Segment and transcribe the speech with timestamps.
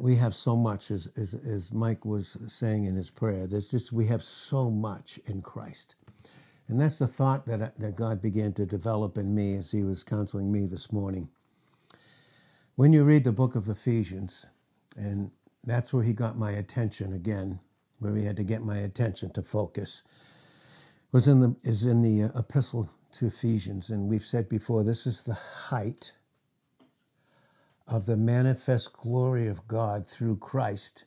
[0.00, 3.46] We have so much, as, as, as Mike was saying in his prayer.
[3.46, 5.96] There's just we have so much in Christ,
[6.68, 10.02] and that's the thought that that God began to develop in me as He was
[10.04, 11.28] counseling me this morning.
[12.76, 14.46] When you read the book of Ephesians,
[14.96, 15.30] and
[15.64, 17.60] that's where He got my attention again,
[18.00, 20.02] where He had to get my attention to focus,
[21.12, 25.06] was in the is in the uh, epistle to Ephesians, and we've said before this
[25.06, 26.12] is the height
[27.86, 31.04] of the manifest glory of God through Christ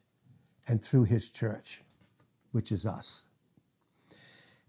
[0.67, 1.83] and through his church,
[2.51, 3.25] which is us.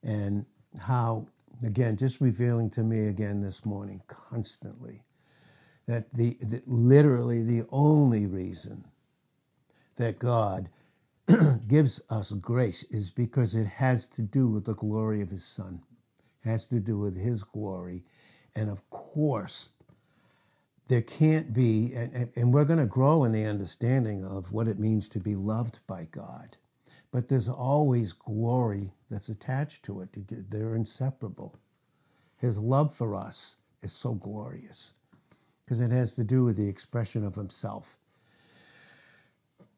[0.03, 0.47] And
[0.81, 1.29] how,
[1.65, 5.05] again, just revealing to me again this morning constantly
[5.87, 8.85] that the that literally the only reason
[9.97, 10.69] that God
[11.69, 15.83] gives us grace is because it has to do with the glory of his son.
[16.45, 18.05] It has to do with his glory.
[18.55, 19.71] And of course,
[20.89, 24.79] there can't be, and, and we're going to grow in the understanding of what it
[24.79, 26.57] means to be loved by God.
[27.11, 30.11] But there's always glory that's attached to it.
[30.51, 31.57] They're inseparable.
[32.39, 34.95] His love for us is so glorious
[35.65, 37.99] because it has to do with the expression of himself.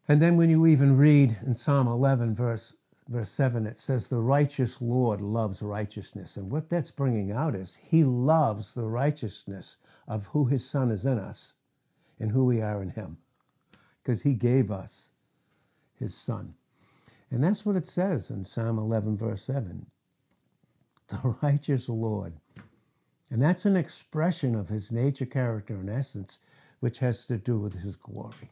[0.07, 2.73] And then when you even read in Psalm 11, verse
[3.07, 6.37] verse 7, it says, The righteous Lord loves righteousness.
[6.37, 11.05] And what that's bringing out is he loves the righteousness of who his son is
[11.05, 11.55] in us
[12.19, 13.17] and who we are in him
[14.03, 15.11] because he gave us
[15.99, 16.55] his son.
[17.29, 19.85] And that's what it says in Psalm 11, verse 7
[21.11, 22.33] the righteous Lord.
[23.29, 26.39] And that's an expression of his nature, character, and essence,
[26.79, 28.51] which has to do with his glory.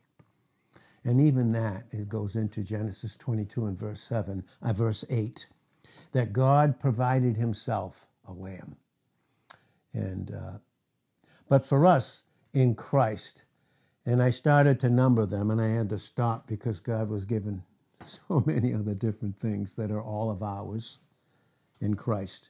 [1.05, 5.47] And even that, it goes into Genesis 22 and verse 7, uh, verse 8,
[6.11, 8.75] that God provided himself a lamb.
[9.94, 10.58] And, uh,
[11.47, 13.44] but for us in Christ,
[14.05, 17.64] and I started to number them and I had to stop because God was given
[18.02, 21.00] so many other different things that are all of ours
[21.80, 22.50] in Christ.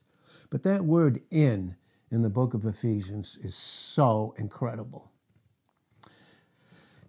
[0.49, 1.75] But that word in
[2.11, 5.11] in the book of Ephesians is so incredible.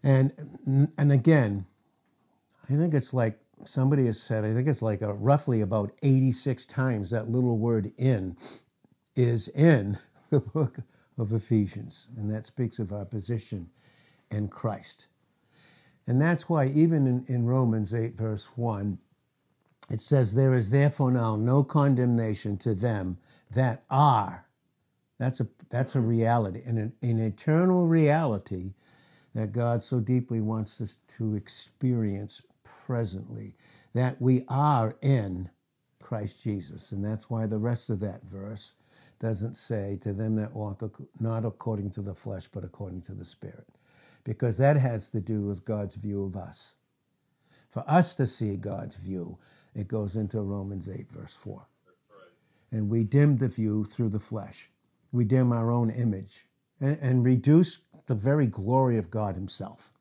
[0.02, 0.32] And
[0.98, 1.66] and again,
[2.70, 4.44] I think it's like somebody has said.
[4.44, 8.36] I think it's like a, roughly about eighty six times that little word "in"
[9.16, 9.98] is in
[10.30, 10.78] the book
[11.18, 13.68] of Ephesians, and that speaks of our position
[14.30, 15.08] in Christ.
[16.06, 18.98] And that's why even in, in Romans eight verse one,
[19.90, 23.18] it says, "There is therefore now no condemnation to them
[23.50, 24.46] that are."
[25.18, 28.72] That's a that's a reality, an, an eternal reality
[29.34, 33.54] that God so deeply wants us to experience presently,
[33.94, 35.50] that we are in
[36.02, 36.92] Christ Jesus.
[36.92, 38.74] And that's why the rest of that verse
[39.20, 40.82] doesn't say to them that walk
[41.20, 43.68] not according to the flesh, but according to the Spirit,
[44.24, 46.74] because that has to do with God's view of us.
[47.70, 49.38] For us to see God's view,
[49.74, 51.64] it goes into Romans 8, verse 4.
[52.72, 54.70] And we dim the view through the flesh.
[55.12, 56.46] We dim our own image
[56.80, 57.78] and, and reduce
[58.10, 59.92] the very glory of God Himself.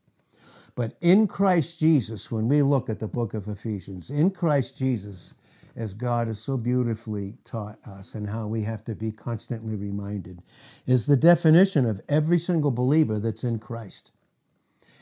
[0.73, 5.35] But in Christ Jesus, when we look at the book of Ephesians, in Christ Jesus,
[5.75, 10.41] as God has so beautifully taught us and how we have to be constantly reminded,
[10.87, 14.11] is the definition of every single believer that's in Christ.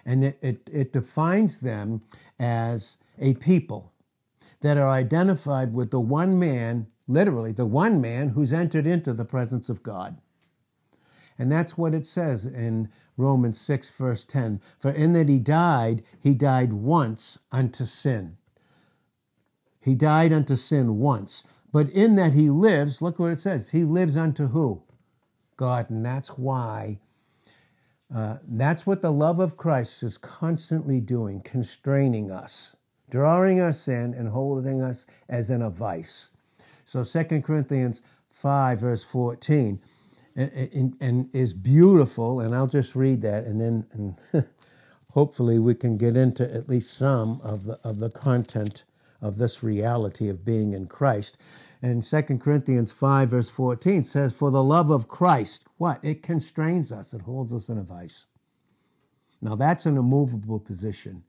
[0.05, 2.01] And it, it, it defines them
[2.37, 3.93] as a people
[4.59, 9.23] that are identified with the one man, literally, the one man who's entered into the
[9.23, 10.19] presence of God.
[11.37, 14.61] And that's what it says in Romans 6, verse 10.
[14.79, 18.37] For in that he died, he died once unto sin.
[19.79, 21.43] He died unto sin once.
[21.71, 23.69] But in that he lives, look what it says.
[23.69, 24.83] He lives unto who?
[25.57, 25.89] God.
[25.89, 26.99] And that's why,
[28.13, 32.75] uh, that's what the love of Christ is constantly doing, constraining us,
[33.09, 36.31] drawing us in and holding us as in a vice.
[36.85, 39.79] So 2 Corinthians 5, verse 14
[40.37, 42.39] and, and, is beautiful.
[42.39, 44.47] And I'll just read that, and then and
[45.13, 48.83] hopefully we can get into at least some of the of the content
[49.19, 51.37] of this reality of being in Christ.
[51.81, 56.03] And 2 Corinthians 5, verse 14 says, For the love of Christ, what?
[56.03, 58.27] It constrains us, it holds us in a vice.
[59.41, 61.23] Now that's an immovable position,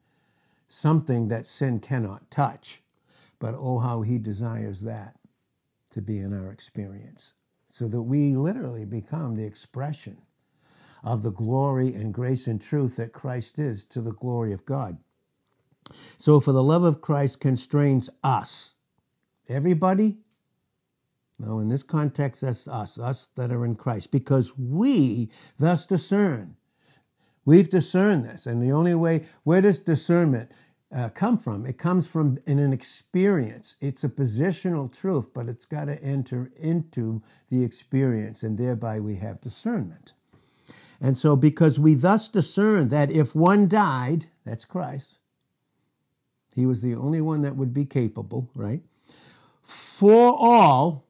[0.67, 2.81] something that sin cannot touch.
[3.39, 5.15] But oh, how he desires that
[5.91, 7.33] to be in our experience
[7.69, 10.17] so that we literally become the expression
[11.03, 14.97] of the glory and grace and truth that Christ is to the glory of God.
[16.17, 18.75] So, for the love of Christ constrains us.
[19.47, 20.17] Everybody?
[21.39, 26.57] No, in this context, that's us, us that are in Christ, because we thus discern.
[27.45, 28.45] We've discerned this.
[28.45, 30.51] And the only way, where does discernment
[30.91, 31.65] uh, come from?
[31.65, 33.75] It comes from in an experience.
[33.79, 39.15] It's a positional truth, but it's got to enter into the experience, and thereby we
[39.17, 40.13] have discernment.
[41.01, 45.19] And so, because we thus discern that if one died, that's Christ,
[46.55, 48.81] he was the only one that would be capable, right?
[49.61, 51.05] For all,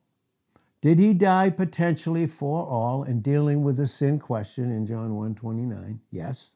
[0.82, 5.36] did he die potentially for all and dealing with the sin question in John 1
[5.36, 6.02] 29?
[6.12, 6.56] Yes.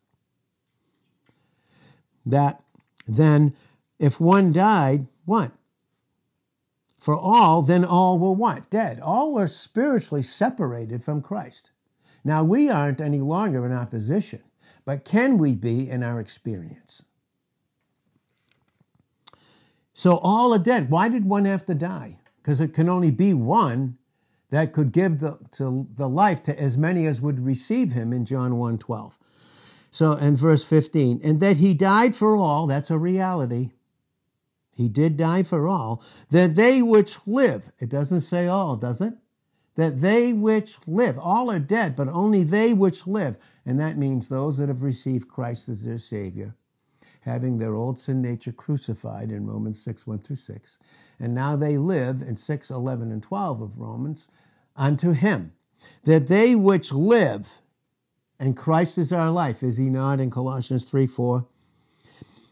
[2.26, 2.64] That
[3.08, 3.56] then,
[4.00, 5.52] if one died, what?
[7.00, 8.70] For all, then all were what?
[8.70, 9.00] Dead.
[9.02, 11.72] All were spiritually separated from Christ.
[12.24, 14.42] Now, we aren't any longer in opposition,
[14.86, 17.04] but can we be in our experience?
[19.94, 20.90] So all are dead.
[20.90, 22.20] Why did one have to die?
[22.42, 23.98] Because it can only be one
[24.50, 28.26] that could give the, to the life to as many as would receive him in
[28.26, 29.20] John 1 12.
[29.94, 33.70] So, in verse 15, and that he died for all, that's a reality.
[34.76, 36.02] He did die for all,
[36.32, 39.14] that they which live, it doesn't say all, does it?
[39.76, 43.38] That they which live, all are dead, but only they which live,
[43.68, 46.56] and that means those that have received Christ as their Savior,
[47.22, 50.80] having their old sin nature crucified in Romans 6 1 through 6.
[51.20, 54.28] And now they live in 6 11 and 12 of Romans
[54.76, 55.54] unto Him.
[56.06, 57.62] That they which live,
[58.44, 61.46] and Christ is our life, is He not in Colossians 3 4?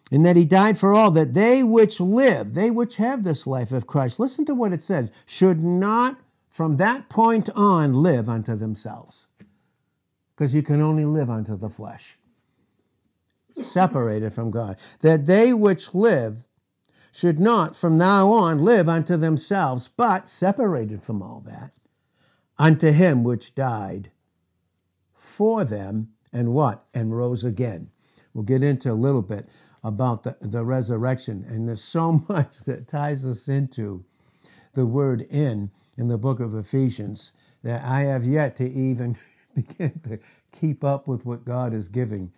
[0.10, 3.74] And that He died for all, that they which live, they which have this life
[3.74, 6.18] of Christ, listen to what it says, should not
[6.50, 9.28] from that point on live unto themselves.
[10.34, 12.18] Because you can only live unto the flesh
[13.58, 16.46] separated from God, that they which live
[17.12, 21.74] should not from now on live unto themselves, but separated from all that,
[22.58, 24.10] unto him which died
[25.32, 26.86] for them and what?
[26.94, 27.90] And rose again.
[28.34, 29.50] We'll get into a little bit
[29.84, 34.06] about the, the resurrection, and there's so much that ties us into
[34.74, 37.34] the word in in the book of Ephesians
[37.64, 39.18] that I have yet to even
[39.56, 40.20] begin to
[40.52, 42.32] keep up with what God is giving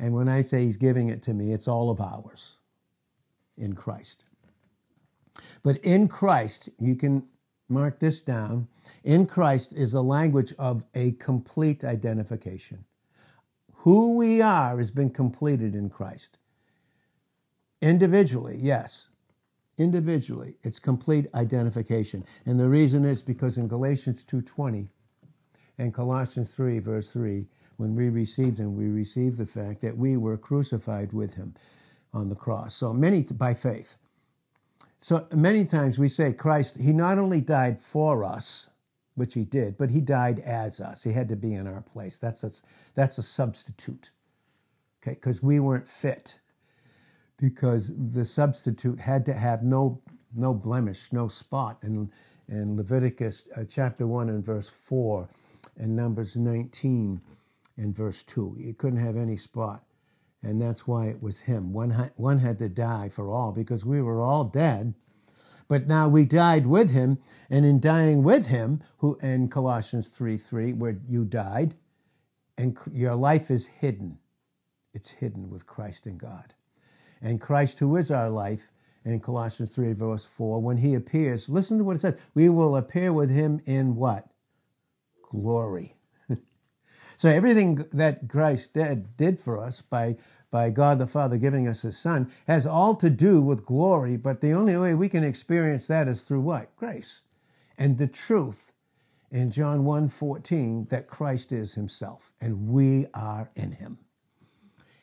[0.00, 2.56] and when I say He's giving it to me, it's all of ours
[3.58, 4.24] in Christ.
[5.62, 7.24] But in Christ, you can
[7.68, 8.66] mark this down.
[9.04, 12.84] In Christ is a language of a complete identification.
[13.76, 16.38] Who we are has been completed in Christ.
[17.80, 19.08] Individually, yes.
[19.78, 22.24] Individually, it's complete identification.
[22.44, 24.88] And the reason is because in Galatians 2:20
[25.78, 27.48] and Colossians 3 verse 3,
[27.78, 31.54] when we received him, we received the fact that we were crucified with him
[32.12, 32.74] on the cross.
[32.74, 33.96] So many by faith.
[34.98, 38.68] So many times we say Christ, he not only died for us,
[39.14, 41.02] which he did, but he died as us.
[41.02, 42.18] He had to be in our place.
[42.18, 42.50] That's a,
[42.94, 44.10] that's a substitute.
[45.02, 46.38] Okay, because we weren't fit.
[47.38, 50.02] Because the substitute had to have no
[50.34, 51.78] no blemish, no spot.
[51.82, 52.10] In,
[52.48, 55.28] in Leviticus uh, chapter 1 and verse 4
[55.76, 57.20] and Numbers 19
[57.76, 58.56] and verse 2.
[58.60, 59.84] He couldn't have any spot.
[60.42, 61.72] And that's why it was him.
[61.72, 64.94] One, one had to die for all because we were all dead.
[65.70, 67.18] But now we died with him,
[67.48, 71.76] and in dying with him, who in Colossians 3 3, where you died,
[72.58, 74.18] and your life is hidden.
[74.92, 76.54] It's hidden with Christ in God.
[77.22, 78.72] And Christ, who is our life,
[79.04, 82.18] in Colossians 3, verse 4, when he appears, listen to what it says.
[82.34, 84.26] We will appear with him in what?
[85.22, 85.94] Glory.
[87.16, 90.16] So everything that Christ did, did for us by,
[90.50, 94.40] by God the Father giving us his Son has all to do with glory, but
[94.40, 96.74] the only way we can experience that is through what?
[96.76, 97.22] Grace.
[97.78, 98.72] And the truth
[99.30, 103.98] in John 1 14 that Christ is himself and we are in him.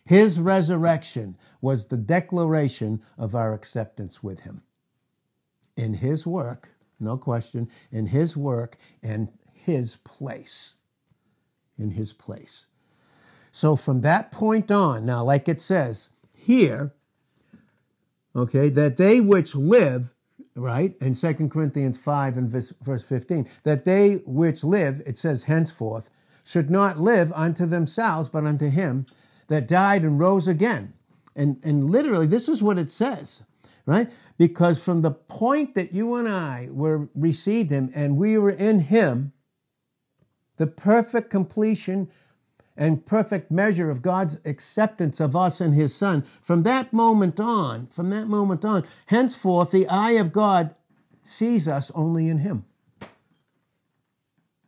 [0.06, 4.62] His resurrection was the declaration of our acceptance with him.
[5.76, 10.76] In his work, no question, in his work and his place
[11.78, 12.68] in his place.
[13.58, 16.94] So from that point on, now, like it says here,
[18.36, 20.14] okay, that they which live,
[20.54, 26.12] right, in 2 Corinthians 5 and verse 15, that they which live, it says henceforth,
[26.44, 29.08] should not live unto themselves, but unto him
[29.48, 30.94] that died and rose again.
[31.36, 33.42] And, and literally, this is what it says,
[33.88, 34.08] right?
[34.38, 38.82] Because from the point that you and I were received him and we were in
[38.82, 39.34] him,
[40.58, 42.12] the perfect completion
[42.78, 46.24] and perfect measure of God's acceptance of us and His Son.
[46.42, 50.76] From that moment on, from that moment on, henceforth the eye of God
[51.24, 52.66] sees us only in Him.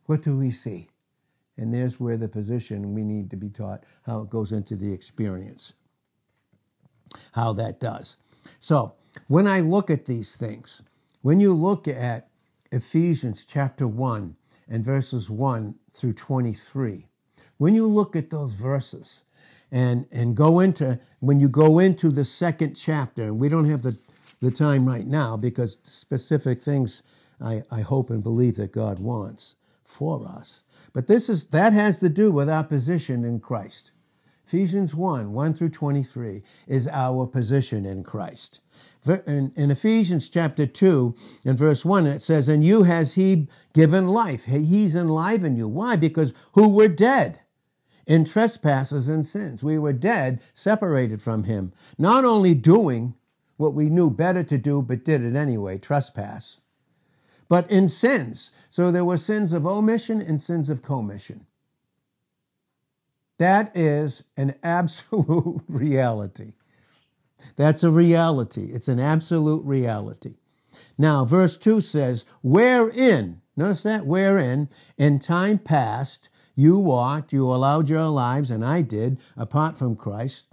[0.06, 0.88] What do we see?
[1.56, 4.92] And there's where the position we need to be taught how it goes into the
[4.92, 5.74] experience,
[7.32, 8.16] how that does.
[8.58, 8.94] So
[9.28, 10.82] when I look at these things,
[11.22, 12.28] when you look at
[12.72, 14.36] Ephesians chapter 1
[14.68, 17.06] and verses 1 through 23,
[17.60, 19.22] when you look at those verses
[19.70, 23.82] and, and go into, when you go into the second chapter, and we don't have
[23.82, 23.98] the,
[24.40, 27.02] the time right now because specific things
[27.38, 30.62] I, I hope and believe that God wants for us.
[30.94, 33.90] But this is, that has to do with our position in Christ.
[34.46, 38.60] Ephesians 1, 1 through 23 is our position in Christ.
[39.06, 41.14] In, in, Ephesians chapter 2
[41.44, 44.46] and verse 1, it says, And you has he given life.
[44.46, 45.68] He's enlivened you.
[45.68, 45.96] Why?
[45.96, 47.40] Because who were dead
[48.10, 49.62] in trespasses and sins.
[49.62, 53.14] We were dead, separated from him, not only doing
[53.56, 56.60] what we knew better to do, but did it anyway, trespass,
[57.48, 58.50] but in sins.
[58.68, 61.46] So there were sins of omission and sins of commission.
[63.38, 66.54] That is an absolute reality.
[67.54, 68.72] That's a reality.
[68.72, 70.34] It's an absolute reality.
[70.98, 76.28] Now, verse 2 says, Wherein, notice that, wherein, in time past,
[76.60, 80.48] you walked, you allowed your lives, and I did, apart from Christ.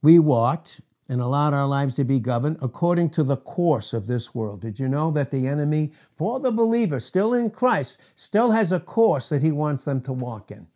[0.00, 4.36] We walked and allowed our lives to be governed according to the course of this
[4.36, 4.60] world.
[4.60, 8.78] Did you know that the enemy, for the believer still in Christ, still has a
[8.78, 10.68] course that he wants them to walk in?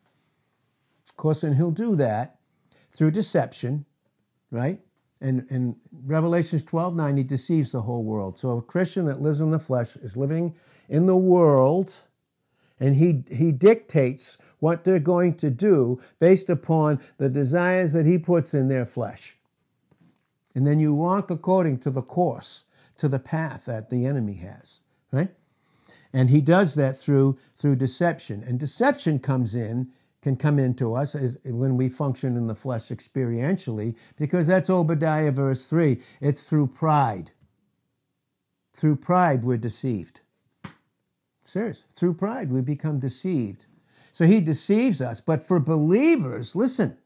[1.09, 2.41] Of course, and he'll do that
[2.91, 3.85] through deception,
[4.51, 4.81] right?
[5.21, 8.37] And in Revelations 12 9, he deceives the whole world.
[8.37, 10.57] So a Christian that lives in the flesh is living
[10.89, 12.01] in the world
[12.81, 18.19] and he, he dictates what they're going to do based upon the desires that he
[18.19, 19.37] puts in their flesh.
[20.55, 22.65] And then you walk according to the course,
[22.99, 24.81] to the path that the enemy has,
[25.13, 25.31] right?
[26.13, 28.43] And he does that through through deception.
[28.43, 29.91] And deception comes in,
[30.23, 35.31] can come into us as when we function in the flesh experientially, because that's Obadiah
[35.31, 36.01] verse 3.
[36.21, 37.31] It's through pride.
[38.73, 40.23] Through pride, we're deceived.
[41.51, 41.83] Serious.
[41.97, 43.67] Through pride, we become deceived.
[44.13, 45.21] So he deceives us.
[45.21, 46.97] But for believers, listen,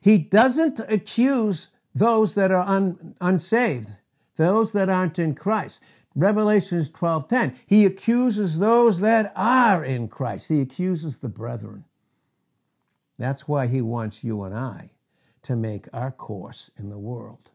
[0.00, 3.98] he doesn't accuse those that are un, unsaved,
[4.34, 5.80] those that aren't in Christ.
[6.16, 7.54] Revelations 12:10.
[7.64, 10.48] He accuses those that are in Christ.
[10.48, 11.84] He accuses the brethren.
[13.18, 14.90] That's why he wants you and I
[15.42, 17.52] to make our course in the world.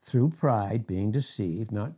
[0.00, 1.92] Through pride, being deceived, not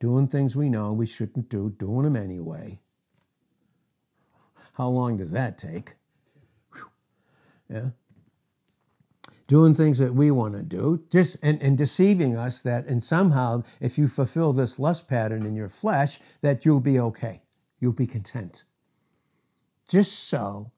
[0.00, 2.80] doing things we know we shouldn't do, doing them anyway.
[4.74, 5.96] How long does that take?
[7.68, 7.90] Yeah.
[9.48, 13.64] Doing things that we want to do, just and, and deceiving us that, and somehow,
[13.80, 17.42] if you fulfill this lust pattern in your flesh, that you'll be okay.
[17.80, 18.64] You'll be content.
[19.88, 20.70] Just so,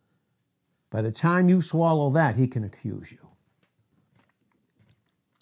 [0.88, 3.28] by the time you swallow that, he can accuse you.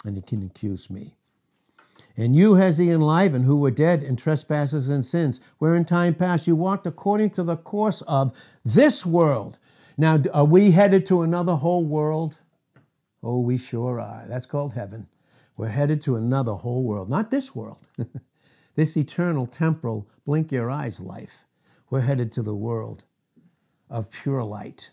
[0.05, 1.18] And he can accuse me.
[2.19, 6.17] And you has he enlivened who were dead in trespasses and sins, where in time
[6.17, 9.61] past you walked according to the course of this world.
[9.97, 12.39] Now, are we headed to another whole world?
[13.23, 14.25] Oh, we sure are.
[14.27, 15.07] That's called heaven.
[15.57, 17.87] We're headed to another whole world, not this world,
[18.75, 21.47] this eternal, temporal, blink your eyes life.
[21.89, 23.05] We're headed to the world
[23.89, 24.91] of pure light.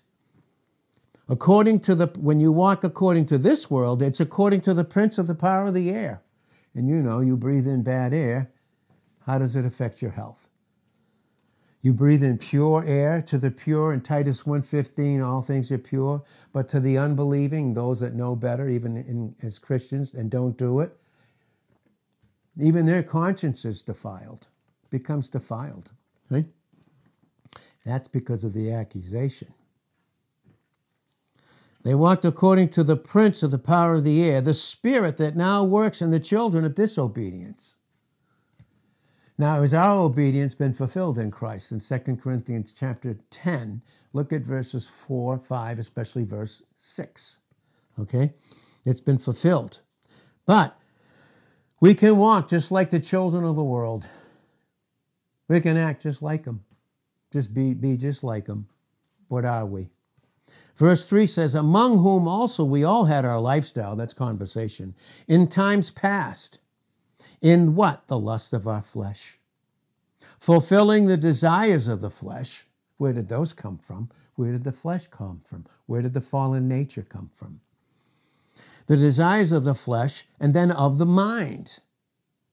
[1.28, 5.18] According to the, when you walk according to this world, it's according to the prince
[5.18, 6.22] of the power of the air
[6.76, 8.52] and you know, you breathe in bad air,
[9.26, 10.50] how does it affect your health?
[11.82, 16.24] You breathe in pure air to the pure in Titus 1:15 all things are pure,
[16.52, 20.80] but to the unbelieving, those that know better even in, as Christians and don't do
[20.80, 20.98] it,
[22.60, 24.48] even their conscience is defiled,
[24.90, 25.92] becomes defiled,
[26.30, 26.48] right?
[27.84, 29.54] That's because of the accusation.
[31.86, 35.36] They walked according to the prince of the power of the air, the spirit that
[35.36, 37.76] now works in the children of disobedience.
[39.38, 41.72] Now, has our obedience been fulfilled in Christ?
[41.72, 47.38] In 2 Corinthians chapter 10, look at verses 4, 5, especially verse 6.
[48.00, 48.34] Okay?
[48.84, 49.82] It's been fulfilled.
[50.48, 50.80] But
[51.80, 54.08] we can walk just like the children of the world.
[55.48, 56.64] We can act just like them.
[57.32, 58.70] Just be, be just like them.
[59.28, 59.90] What are we?
[60.76, 64.94] Verse 3 says, Among whom also we all had our lifestyle, that's conversation,
[65.28, 66.60] in times past.
[67.42, 68.08] In what?
[68.08, 69.38] The lust of our flesh.
[70.40, 72.66] Fulfilling the desires of the flesh.
[72.98, 74.10] Where did those come from?
[74.36, 75.66] Where did the flesh come from?
[75.86, 77.62] Where did the fallen nature come from?
[78.88, 81.80] The desires of the flesh and then of the mind.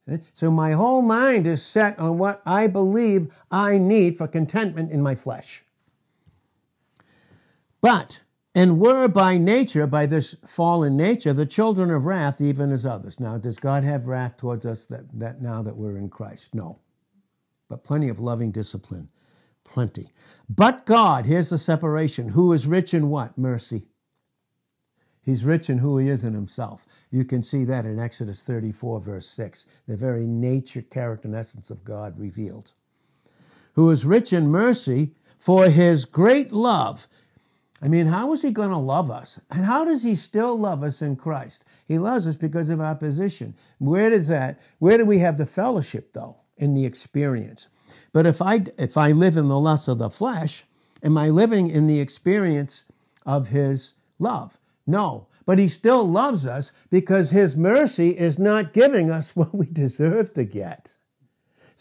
[0.09, 0.19] Eh?
[0.33, 5.03] So my whole mind is set on what I believe I need for contentment in
[5.03, 5.65] my flesh.
[7.83, 8.23] But,
[8.55, 13.21] and were by nature, by this fallen nature, the children of wrath, even as others.
[13.21, 16.55] Now, does God have wrath towards us that, that now that we're in Christ?
[16.55, 16.79] No.
[17.69, 19.09] But plenty of loving discipline.
[19.65, 20.13] Plenty.
[20.49, 23.37] But God, here's the separation, who is rich in what?
[23.37, 23.89] Mercy.
[25.25, 26.87] He's rich in who he is in himself.
[27.11, 31.71] You can see that in Exodus 34, verse 6, the very nature, character, and essence
[31.71, 32.73] of God revealed.
[33.75, 37.09] Who is rich in mercy for his great love.
[37.83, 39.41] I mean, how is he going to love us?
[39.51, 41.65] And how does he still love us in Christ?
[41.89, 43.55] He loves us because of our position.
[43.79, 46.37] Where does that, where do we have the fellowship though?
[46.57, 47.69] In the experience.
[48.13, 50.65] But if I, if I live in the lust of the flesh,
[51.03, 52.85] am I living in the experience
[53.27, 54.61] of his love?
[54.87, 59.67] No, but he still loves us because his mercy is not giving us what we
[59.67, 60.97] deserve to get.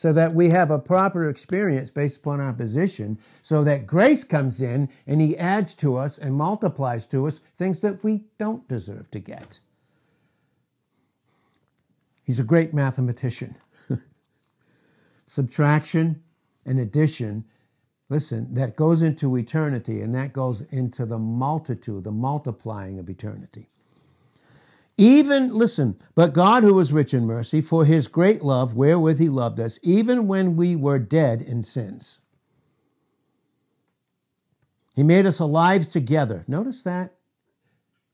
[0.02, 4.60] So that we have a proper experience based upon our position, so that grace comes
[4.60, 9.12] in and he adds to us and multiplies to us things that we don't deserve
[9.12, 9.60] to get.
[12.24, 13.58] He's a great mathematician.
[15.28, 16.24] Subtraction
[16.66, 17.46] and addition
[18.10, 23.71] listen, that goes into eternity and that goes into the multitude, the multiplying of eternity.
[25.02, 29.30] Even, listen, but God, who was rich in mercy, for his great love wherewith he
[29.30, 32.20] loved us, even when we were dead in sins.
[34.96, 36.44] He made us alive together.
[36.48, 37.16] Notice that.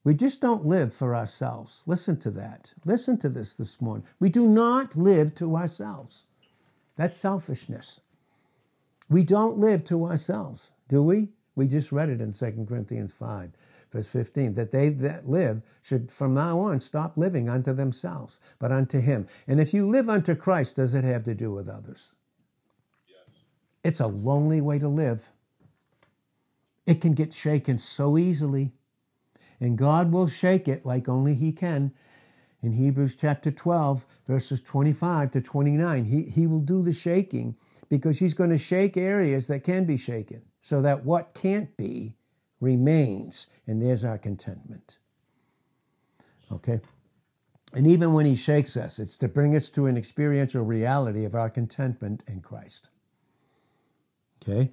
[0.06, 1.84] We just don't live for ourselves.
[1.86, 2.74] Listen to that.
[2.86, 4.08] Listen to this this morning.
[4.22, 6.27] We do not live to ourselves.
[6.96, 8.00] That's selfishness.
[9.10, 11.32] We don't live to ourselves, do we?
[11.53, 13.51] We just read it in 2 Corinthians 5,
[13.91, 18.72] verse 15, that they that live should from now on stop living unto themselves, but
[18.72, 19.27] unto Him.
[19.48, 22.13] And if you live unto Christ, does it have to do with others?
[23.08, 23.36] Yes.
[23.84, 25.29] It's a lonely way to live.
[26.86, 28.72] It can get shaken so easily,
[29.60, 31.91] and God will shake it like only He can.
[32.62, 37.55] In Hebrews chapter 12, verses 25 to 29, He, he will do the shaking
[37.90, 42.16] because he's going to shake areas that can be shaken so that what can't be
[42.59, 43.48] remains.
[43.65, 44.98] And there's our contentment.
[46.51, 46.79] Okay?
[47.74, 51.35] And even when he shakes us, it's to bring us to an experiential reality of
[51.35, 52.89] our contentment in Christ.
[54.41, 54.72] Okay?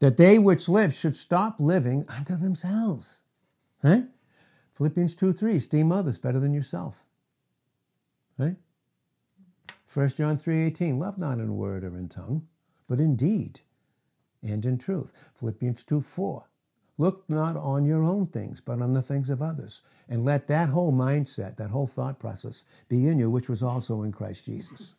[0.00, 3.22] That they which live should stop living unto themselves.
[3.82, 4.04] Right?
[4.74, 7.04] Philippians 2 3, esteem others better than yourself.
[8.36, 8.56] Right?
[9.92, 12.46] 1 John 3:18, love not in word or in tongue,
[12.86, 13.60] but in deed
[14.42, 15.30] and in truth.
[15.34, 16.44] Philippians 2:4,
[16.98, 19.82] look not on your own things, but on the things of others.
[20.08, 24.02] And let that whole mindset, that whole thought process be in you, which was also
[24.02, 24.94] in Christ Jesus.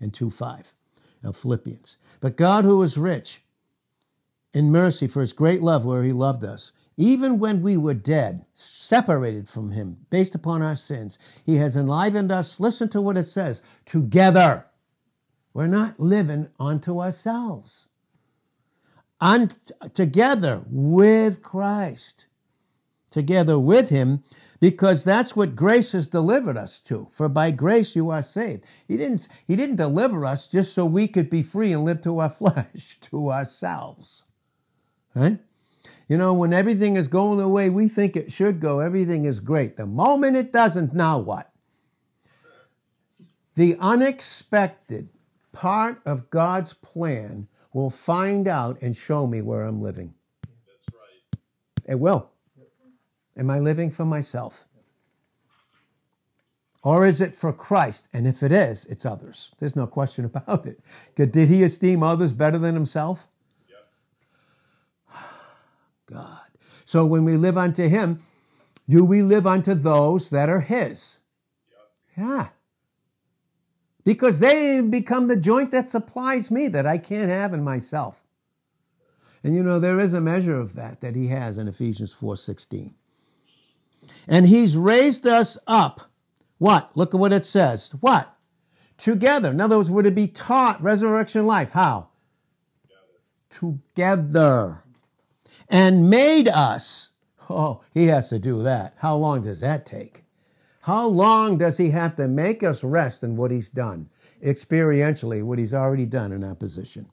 [0.00, 0.74] And 2 5
[1.24, 1.96] of Philippians.
[2.20, 3.42] But God who is rich
[4.52, 8.46] in mercy for his great love where he loved us, even when we were dead,
[8.54, 12.58] separated from Him based upon our sins, He has enlivened us.
[12.58, 14.66] Listen to what it says together.
[15.52, 17.88] We're not living unto ourselves.
[19.20, 19.50] Un-
[19.94, 22.26] together with Christ,
[23.10, 24.22] together with Him,
[24.60, 27.08] because that's what grace has delivered us to.
[27.12, 28.64] For by grace you are saved.
[28.86, 32.18] He didn't, he didn't deliver us just so we could be free and live to
[32.18, 34.24] our flesh, to ourselves.
[35.14, 35.38] Right?
[36.08, 39.40] You know, when everything is going the way we think it should go, everything is
[39.40, 39.76] great.
[39.76, 41.50] The moment it doesn't, now what?
[43.56, 45.08] The unexpected
[45.52, 50.14] part of God's plan will find out and show me where I'm living.
[50.42, 51.92] That's right.
[51.92, 52.30] It will.
[53.36, 54.66] Am I living for myself?
[56.82, 58.08] Or is it for Christ?
[58.12, 59.52] And if it is, it's others.
[59.58, 60.80] There's no question about it.
[61.14, 63.28] Did he esteem others better than himself?
[66.06, 66.40] God.
[66.84, 68.22] So when we live unto Him,
[68.88, 71.18] do we live unto those that are His?
[72.16, 72.26] Yep.
[72.26, 72.48] Yeah.
[74.06, 78.22] Because they become the joint that supplies me that I can't have in myself.
[79.42, 82.94] And you know, there is a measure of that that He has in Ephesians 4:16.
[84.28, 86.12] And He's raised us up.
[86.58, 86.96] What?
[86.96, 87.92] Look at what it says.
[88.00, 88.32] What?
[88.96, 89.50] Together.
[89.50, 91.72] In other words, we're to be taught resurrection life.
[91.72, 92.10] How?
[93.50, 93.82] Together.
[93.82, 94.82] Together
[95.68, 97.10] and made us.
[97.50, 98.94] Oh, he has to do that.
[98.98, 100.25] How long does that take?
[100.86, 104.08] How long does he have to make us rest in what he's done?
[104.40, 107.10] Experientially, what he's already done in our position.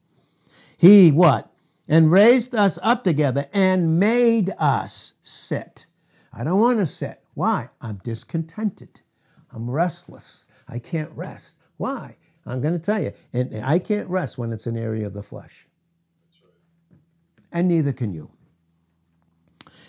[0.76, 1.50] He what?
[1.88, 5.86] And raised us up together and made us sit.
[6.32, 7.24] I don't want to sit.
[7.34, 7.70] Why?
[7.80, 9.00] I'm discontented.
[9.52, 10.46] I'm restless.
[10.68, 11.58] I can't rest.
[11.76, 12.16] Why?
[12.46, 13.12] I'm going to tell you.
[13.32, 15.66] And I can't rest when it's an area of the flesh.
[17.50, 18.30] And neither can you.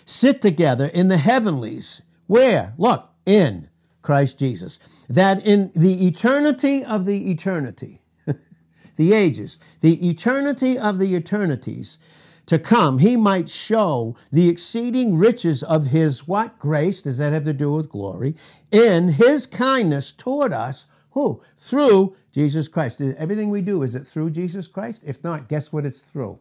[0.04, 2.02] sit together in the heavenlies.
[2.26, 2.74] Where?
[2.78, 3.68] Look, in
[4.06, 4.78] Christ Jesus.
[5.08, 8.02] That in the eternity of the eternity,
[8.96, 11.98] the ages, the eternity of the eternities
[12.46, 17.02] to come, he might show the exceeding riches of his what grace?
[17.02, 18.36] Does that have to do with glory?
[18.70, 21.42] In his kindness toward us, who?
[21.56, 23.00] Through Jesus Christ.
[23.00, 25.02] Everything we do, is it through Jesus Christ?
[25.04, 26.38] If not, guess what it's through?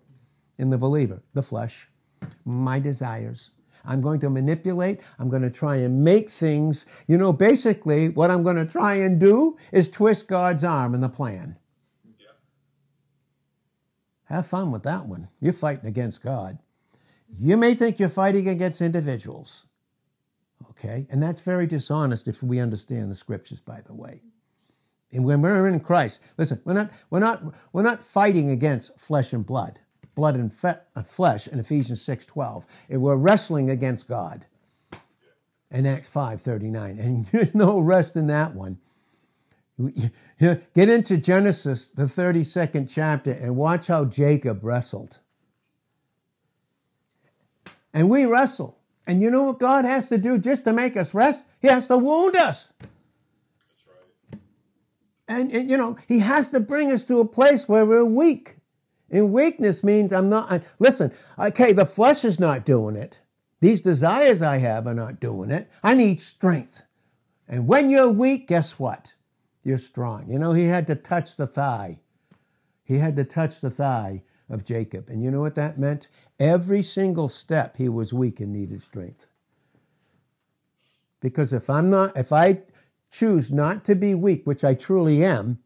[0.59, 1.89] In the believer, the flesh,
[2.45, 3.49] my desires.
[3.87, 5.01] I'm going to manipulate.
[5.19, 6.85] I'm going to try and make things.
[7.07, 11.01] You know, basically, what I'm going to try and do is twist God's arm in
[11.01, 11.57] the plan.
[14.25, 15.29] Have fun with that one.
[15.39, 16.57] You're fighting against God.
[17.39, 19.67] You may think you're fighting against individuals.
[20.71, 21.05] Okay?
[21.09, 24.21] And that's very dishonest if we understand the scriptures, by the way.
[25.11, 29.31] And when we're in Christ, listen, we're not, we're not, we're not fighting against flesh
[29.31, 29.79] and blood,
[30.15, 32.65] blood and fe- flesh in Ephesians 6 12.
[32.89, 34.45] And we're wrestling against God
[35.69, 36.97] in Acts 5 39.
[36.97, 38.79] And there's no rest in that one.
[40.39, 45.19] Get into Genesis, the 32nd chapter, and watch how Jacob wrestled.
[47.93, 48.77] And we wrestle.
[49.05, 51.45] And you know what God has to do just to make us rest?
[51.61, 52.73] He has to wound us.
[55.27, 58.57] And, and, you know, He has to bring us to a place where we're weak.
[59.09, 63.21] And weakness means I'm not, I, listen, okay, the flesh is not doing it.
[63.61, 65.69] These desires I have are not doing it.
[65.83, 66.83] I need strength.
[67.47, 69.13] And when you're weak, guess what?
[69.63, 70.29] You're strong.
[70.29, 71.99] You know, he had to touch the thigh.
[72.83, 75.09] He had to touch the thigh of Jacob.
[75.09, 76.07] And you know what that meant?
[76.39, 79.27] Every single step he was weak and needed strength.
[81.19, 82.61] Because if I'm not, if I
[83.11, 85.59] choose not to be weak, which I truly am,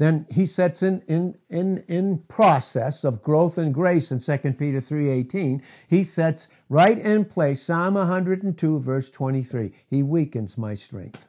[0.00, 4.80] then he sets in, in, in, in process of growth and grace in 2 Peter
[4.80, 5.62] 3.18.
[5.88, 9.72] He sets right in place Psalm 102, verse 23.
[9.86, 11.28] He weakens my strength.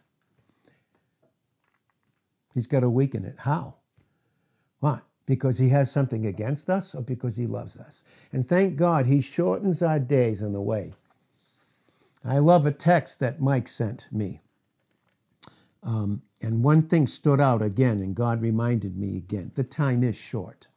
[2.53, 3.35] He's got to weaken it.
[3.39, 3.75] How?
[4.79, 5.01] Why?
[5.25, 8.03] Because he has something against us or because he loves us?
[8.31, 10.93] And thank God he shortens our days in the way.
[12.23, 14.39] I love a text that Mike sent me.
[15.83, 20.15] Um, and one thing stood out again, and God reminded me again the time is
[20.17, 20.67] short.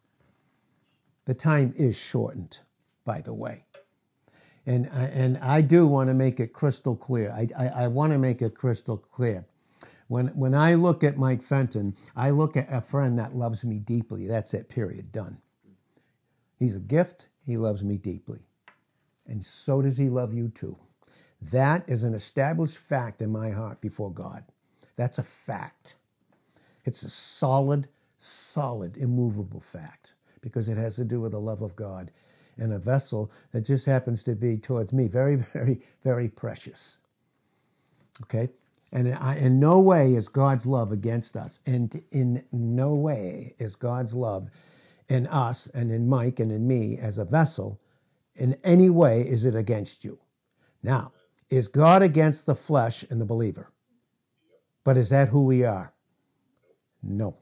[1.25, 2.59] The time is shortened,
[3.03, 3.65] by the way.
[4.67, 7.31] And, and I do want to make it crystal clear.
[7.31, 9.45] I, I, I want to make it crystal clear.
[10.07, 13.79] When, when I look at Mike Fenton, I look at a friend that loves me
[13.79, 14.27] deeply.
[14.27, 15.39] That's it, period, done.
[16.57, 17.27] He's a gift.
[17.45, 18.41] He loves me deeply.
[19.27, 20.77] And so does he love you too.
[21.41, 24.43] That is an established fact in my heart before God.
[24.95, 25.95] That's a fact.
[26.85, 31.75] It's a solid, solid, immovable fact because it has to do with the love of
[31.75, 32.11] God
[32.57, 36.99] and a vessel that just happens to be towards me very, very, very precious.
[38.23, 38.49] Okay?
[38.91, 41.59] And in no way is God's love against us.
[41.65, 44.49] And in no way is God's love
[45.09, 47.81] in us and in Mike and in me as a vessel,
[48.35, 50.19] in any way is it against you.
[50.81, 51.11] Now,
[51.49, 53.71] is God against the flesh and the believer?
[54.85, 55.91] But is that who we are?
[57.03, 57.35] No.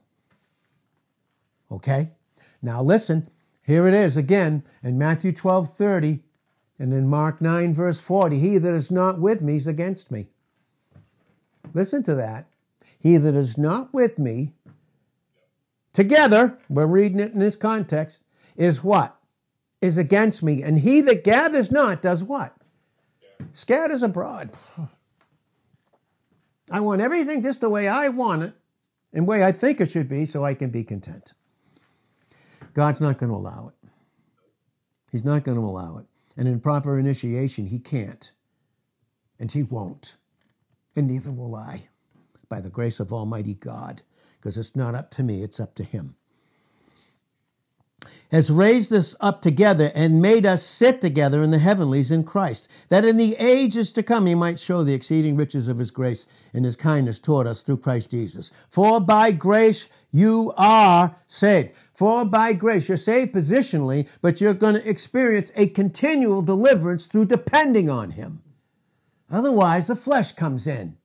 [1.70, 2.10] Okay?
[2.60, 3.28] Now listen,
[3.62, 6.20] here it is again in Matthew 12 30
[6.78, 8.40] and in Mark 9, verse 40.
[8.40, 10.28] He that is not with me is against me.
[11.72, 12.48] Listen to that.
[12.98, 14.54] He that is not with me,
[15.92, 18.22] together, we're reading it in this context,
[18.56, 19.16] is what?
[19.82, 20.62] Is against me.
[20.62, 22.56] And he that gathers not does what?
[23.52, 24.50] Scatters abroad.
[26.70, 28.54] I want everything just the way I want it
[29.12, 31.32] and way I think it should be so I can be content.
[32.72, 33.88] God's not going to allow it.
[35.12, 36.06] He's not going to allow it.
[36.36, 38.32] And in proper initiation, He can't.
[39.38, 40.16] And He won't
[40.96, 41.88] and neither will I,
[42.48, 44.02] by the grace of Almighty God,
[44.36, 46.16] because it's not up to me, it's up to Him.
[48.34, 52.66] Has raised us up together and made us sit together in the heavenlies in Christ,
[52.88, 56.26] that in the ages to come he might show the exceeding riches of his grace
[56.52, 58.50] and his kindness toward us through Christ Jesus.
[58.68, 61.76] For by grace you are saved.
[61.94, 67.26] For by grace, you're saved positionally, but you're going to experience a continual deliverance through
[67.26, 68.42] depending on him.
[69.30, 70.96] Otherwise, the flesh comes in.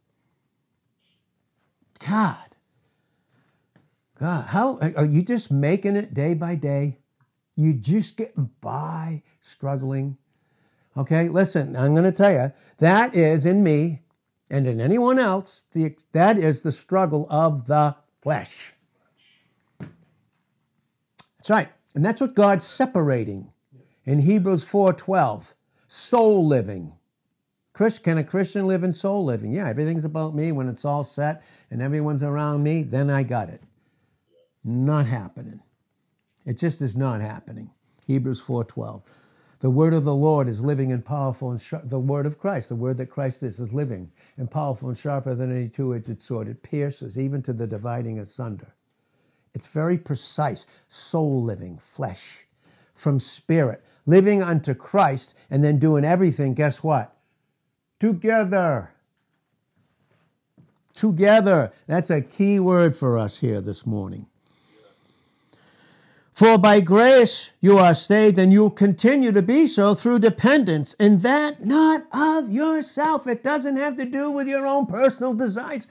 [2.04, 2.56] God.
[4.20, 6.98] God, how are you just making it day by day?
[7.60, 10.18] You just getting by, struggling.
[10.96, 14.04] Okay, listen, I'm going to tell you that is in me
[14.50, 18.72] and in anyone else, the, that is the struggle of the flesh.
[21.38, 21.68] That's right.
[21.94, 23.52] And that's what God's separating
[24.06, 25.54] in Hebrews 4:12
[25.86, 26.94] soul living.
[27.74, 29.52] Chris, Can a Christian live in soul living?
[29.52, 30.54] Yeah, everything's about me.
[30.54, 33.62] When it's all set and everyone's around me, then I got it.
[34.64, 35.60] Not happening.
[36.50, 37.70] It just is not happening.
[38.08, 39.04] Hebrews 4:12.
[39.60, 42.76] The word of the Lord is living and powerful, and the word of Christ, the
[42.76, 46.48] word that Christ is, is living and powerful and sharper than any two-edged sword.
[46.48, 48.74] It pierces even to the dividing asunder.
[49.54, 50.66] It's very precise.
[50.88, 52.48] Soul living, flesh,
[52.96, 56.56] from spirit, living unto Christ, and then doing everything.
[56.56, 57.16] Guess what?
[58.00, 58.90] Together.
[60.96, 61.72] Together.
[61.86, 64.26] That's a key word for us here this morning.
[66.40, 71.22] For by grace you are saved, and you'll continue to be so through dependence, and
[71.22, 73.28] that not of yourself.
[73.28, 75.86] It doesn't have to do with your own personal desires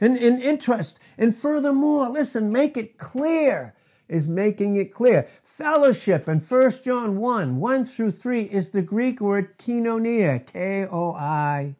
[0.00, 0.98] and, and interest.
[1.16, 3.74] And furthermore, listen, make it clear
[4.08, 5.28] is making it clear.
[5.44, 11.12] Fellowship in 1 John 1, 1 through 3 is the Greek word koinonia, K O
[11.12, 11.76] I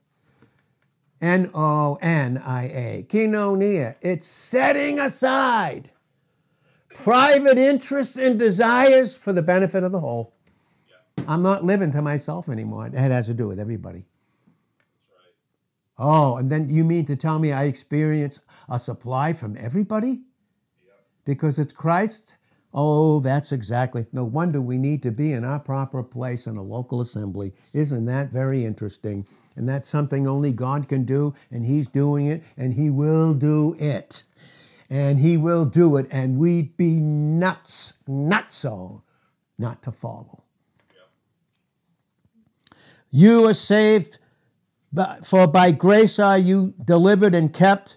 [1.20, 3.06] N O N I A.
[3.08, 3.96] Koinonia.
[4.00, 5.90] It's setting aside
[6.94, 10.34] private interests and desires for the benefit of the whole.
[10.88, 11.24] Yeah.
[11.28, 12.86] I'm not living to myself anymore.
[12.86, 14.04] It has to do with everybody.
[15.10, 15.34] Right.
[15.98, 20.20] Oh, and then you mean to tell me I experience a supply from everybody?
[20.84, 20.92] Yeah.
[21.24, 22.36] Because it's Christ?
[22.74, 24.06] Oh, that's exactly.
[24.12, 27.52] No wonder we need to be in our proper place in a local assembly.
[27.74, 29.26] Isn't that very interesting?
[29.56, 33.76] And that's something only God can do, and He's doing it, and He will do
[33.78, 34.24] it
[34.92, 39.02] and he will do it, and we'd be nuts, not so,
[39.58, 40.44] not to follow.
[43.10, 44.18] You are saved,
[45.24, 47.96] for by grace are you delivered and kept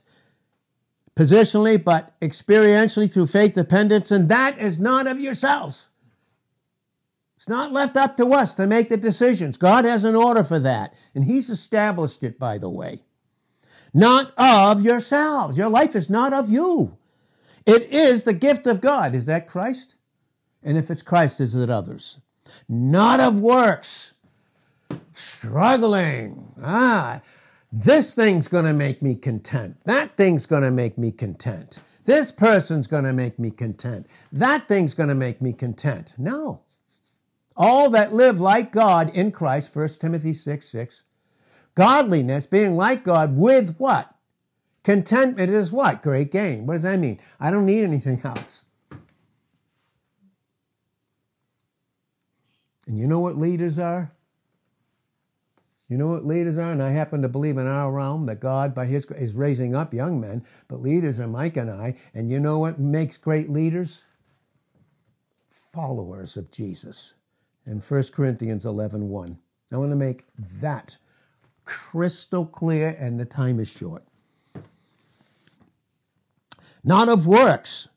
[1.18, 5.90] positionally, but experientially through faith dependence, and that is not of yourselves.
[7.36, 9.58] It's not left up to us to make the decisions.
[9.58, 13.02] God has an order for that, and He's established it, by the way
[13.96, 15.58] not of yourselves.
[15.58, 16.98] Your life is not of you.
[17.66, 19.16] It is the gift of God.
[19.16, 19.96] Is that Christ?
[20.62, 22.20] And if it's Christ, is it others?
[22.68, 24.14] Not of works.
[25.14, 26.54] Struggling.
[26.62, 27.22] Ah,
[27.72, 29.78] this thing's going to make me content.
[29.86, 31.80] That thing's going to make me content.
[32.04, 34.08] This person's going to make me content.
[34.32, 36.14] That thing's going to make me content.
[36.18, 36.62] No.
[37.56, 41.04] All that live like God in Christ, 1 Timothy 6 6,
[41.76, 44.16] Godliness, being like God with what?
[44.84, 46.02] Contentment is what?
[46.02, 46.66] Great gain.
[46.66, 47.20] What does that mean?
[47.40, 48.66] I don't need anything else.
[52.88, 54.12] And you know what leaders are?
[55.90, 56.72] You know what leaders are?
[56.72, 59.94] And I happen to believe in our realm that God, by His is raising up
[59.94, 61.96] young men, but leaders are Mike and I.
[62.14, 64.04] And you know what makes great leaders?
[65.50, 67.16] Followers of Jesus.
[67.66, 69.38] In 1 Corinthians 11 1.
[69.72, 70.26] I want to make
[70.60, 70.98] that
[71.66, 74.04] crystal clear, and the time is short.
[76.84, 77.90] Not of works,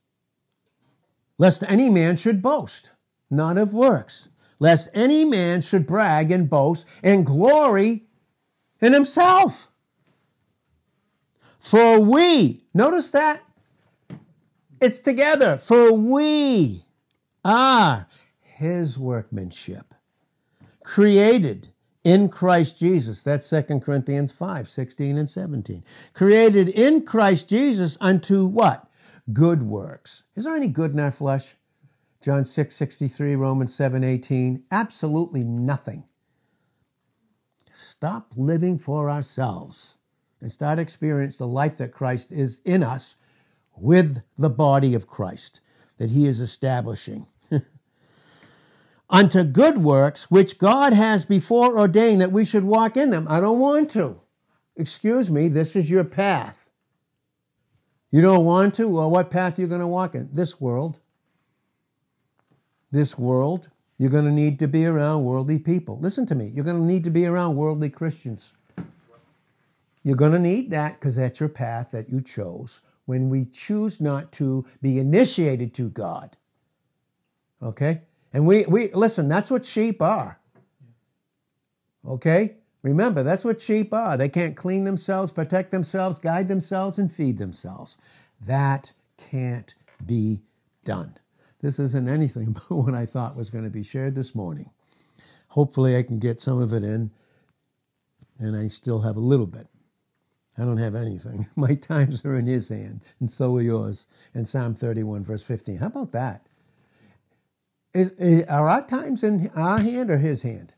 [1.36, 2.90] lest any man should boast.
[3.30, 4.28] Not of works,
[4.58, 8.06] lest any man should brag and boast and glory
[8.80, 9.68] in himself.
[11.58, 13.42] For we, notice that?
[14.80, 15.58] It's together.
[15.58, 16.86] For we
[17.44, 18.06] are
[18.40, 19.94] his workmanship,
[20.82, 21.68] created
[22.04, 23.22] in Christ Jesus.
[23.22, 25.84] That's 2 Corinthians 5, 16 and 17.
[26.14, 28.88] Created in Christ Jesus unto what?
[29.32, 30.24] Good works.
[30.34, 31.54] Is there any good in our flesh?
[32.20, 34.64] John 6, 63, Romans 7, 18.
[34.70, 36.04] Absolutely nothing.
[37.72, 39.96] Stop living for ourselves
[40.40, 43.16] and start experience the life that Christ is in us
[43.76, 45.60] with the body of Christ
[45.98, 47.26] that he is establishing
[49.10, 53.26] unto good works which God has before ordained that we should walk in them.
[53.28, 54.20] I don't want to.
[54.76, 56.70] Excuse me, this is your path.
[58.10, 58.88] You don't want to?
[58.88, 60.28] Well, what path are you going to walk in?
[60.32, 61.00] This world.
[62.90, 63.70] This world.
[63.98, 65.98] You're going to need to be around worldly people.
[65.98, 66.52] Listen to me.
[66.54, 68.54] You're going to need to be around worldly Christians.
[70.04, 74.00] You're going to need that because that's your path that you chose when we choose
[74.00, 76.36] not to be initiated to God.
[77.62, 78.02] Okay?
[78.32, 80.38] And we, we listen, that's what sheep are.
[82.06, 82.56] Okay?
[82.82, 84.16] Remember, that's what sheep are.
[84.16, 87.98] They can't clean themselves, protect themselves, guide themselves, and feed themselves.
[88.40, 90.42] That can't be
[90.84, 91.16] done.
[91.60, 94.70] This isn't anything but what I thought was going to be shared this morning.
[95.48, 97.10] Hopefully, I can get some of it in,
[98.38, 99.66] and I still have a little bit.
[100.56, 101.46] I don't have anything.
[101.56, 104.06] My times are in His hand, and so are yours.
[104.34, 105.78] And Psalm 31, verse 15.
[105.78, 106.46] How about that?
[107.94, 110.74] Is, is, are our times in our hand or his hand?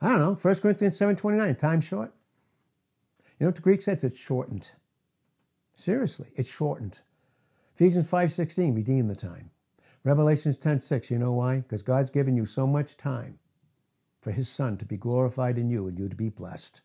[0.00, 2.12] I don't know, 1 Corinthians 7.29, time short.
[3.38, 4.04] You know what the Greek says?
[4.04, 4.72] It's shortened.
[5.74, 7.00] Seriously, it's shortened.
[7.74, 9.50] Ephesians 5.16, redeem the time.
[10.04, 11.56] Revelations 10.6, you know why?
[11.56, 13.38] Because God's given you so much time
[14.20, 16.82] for his son to be glorified in you and you to be blessed.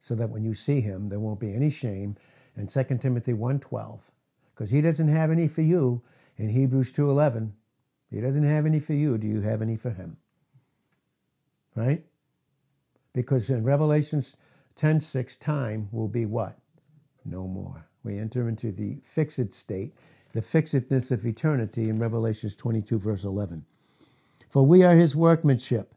[0.00, 2.16] So that when you see him, there won't be any shame.
[2.54, 4.00] And 2 Timothy 1.12,
[4.54, 6.02] because he doesn't have any for you.
[6.38, 7.50] In Hebrews 2.11,
[8.10, 9.18] he doesn't have any for you.
[9.18, 10.16] Do you have any for him?
[11.74, 12.04] Right?
[13.12, 14.36] Because in Revelations
[14.76, 16.58] 10.6, time will be what?
[17.24, 17.86] No more.
[18.04, 19.92] We enter into the fixed state,
[20.32, 23.64] the fixedness of eternity in Revelations 22, verse 11.
[24.48, 25.92] For we are his workmanship,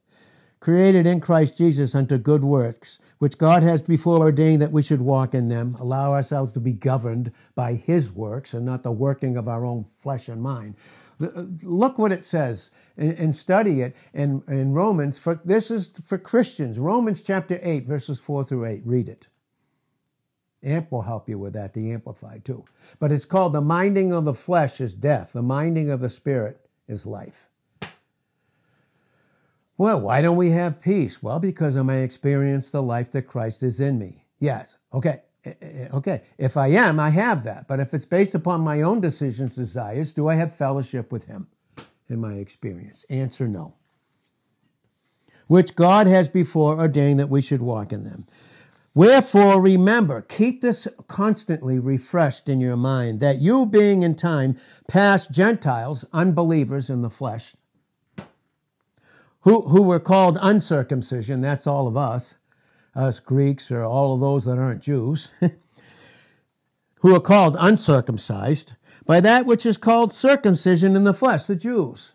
[0.61, 5.01] created in Christ Jesus unto good works, which God has before ordained that we should
[5.01, 9.35] walk in them, allow ourselves to be governed by his works and not the working
[9.35, 10.75] of our own flesh and mind.
[11.19, 15.17] Uh, look what it says and, study it in, in Romans.
[15.17, 16.79] For, this is for Christians.
[16.79, 18.81] Romans chapter 8, verses 4 through 8.
[18.85, 19.27] Read it.
[20.63, 22.65] Amp will help you with that, the Amplified too.
[22.99, 26.67] But it's called the minding of the flesh is death, the minding of the spirit
[26.87, 27.50] is life.
[29.81, 31.23] Well, why don't we have peace?
[31.23, 34.27] Well, because I may experience the life that Christ is in me.
[34.39, 34.77] Yes.
[34.93, 35.23] Okay.
[35.43, 36.21] Eh, eh, eh, okay.
[36.37, 37.67] If I am, I have that.
[37.67, 41.47] But if it's based upon my own decisions, desires, do I have fellowship with Him
[42.07, 43.05] in my experience?
[43.09, 43.73] Answer no.
[45.47, 48.27] Which God has before ordained that we should walk in them.
[48.93, 55.31] Wherefore, remember, keep this constantly refreshed in your mind, that you being in time past
[55.31, 57.55] Gentiles, unbelievers in the flesh,
[59.41, 62.35] who, who were called uncircumcision, that's all of us,
[62.95, 65.31] us Greeks or all of those that aren't Jews,
[67.01, 68.73] who are called uncircumcised,
[69.05, 72.13] by that which is called circumcision in the flesh, the Jews.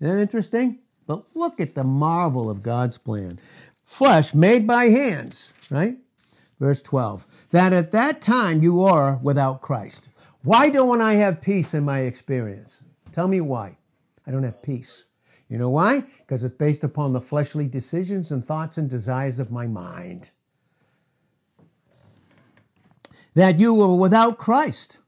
[0.00, 0.80] Isn't that interesting?
[1.06, 3.38] But look at the marvel of God's plan.
[3.84, 5.96] Flesh made by hands right?
[6.58, 7.26] Verse 12.
[7.50, 10.08] That at that time you are without Christ.
[10.42, 12.80] Why don't I have peace in my experience?
[13.12, 13.78] Tell me why.
[14.26, 15.04] I don't have peace.
[15.48, 16.04] You know why?
[16.18, 20.32] Because it's based upon the fleshly decisions and thoughts and desires of my mind.
[23.34, 24.98] That you were without Christ.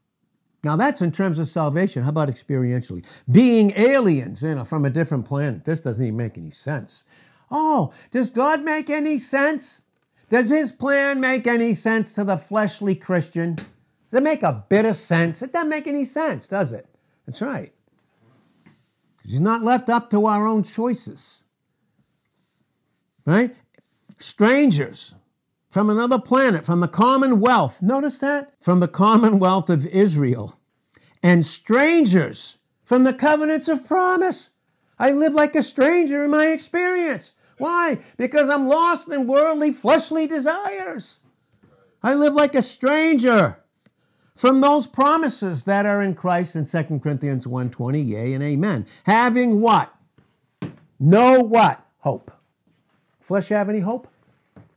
[0.62, 2.02] Now that's in terms of salvation.
[2.02, 3.04] How about experientially?
[3.30, 5.64] Being aliens, you know, from a different planet.
[5.64, 7.04] This doesn't even make any sense.
[7.50, 9.82] Oh, does God make any sense?
[10.28, 13.54] Does his plan make any sense to the fleshly Christian?
[13.54, 15.42] Does it make a bit of sense?
[15.42, 16.86] It doesn't make any sense, does it?
[17.24, 17.72] That's right.
[19.28, 21.44] He's not left up to our own choices.
[23.26, 23.54] Right?
[24.18, 25.14] Strangers
[25.70, 27.82] from another planet, from the commonwealth.
[27.82, 28.54] Notice that?
[28.58, 30.58] From the commonwealth of Israel.
[31.22, 34.50] And strangers from the covenants of promise.
[34.98, 37.32] I live like a stranger in my experience.
[37.58, 37.98] Why?
[38.16, 41.20] Because I'm lost in worldly, fleshly desires.
[42.02, 43.58] I live like a stranger
[44.38, 48.86] from those promises that are in Christ in 2 Corinthians 1.20, yea and amen.
[49.02, 49.92] Having what?
[51.00, 51.84] No what?
[51.98, 52.30] Hope.
[53.20, 54.06] Flesh have any hope?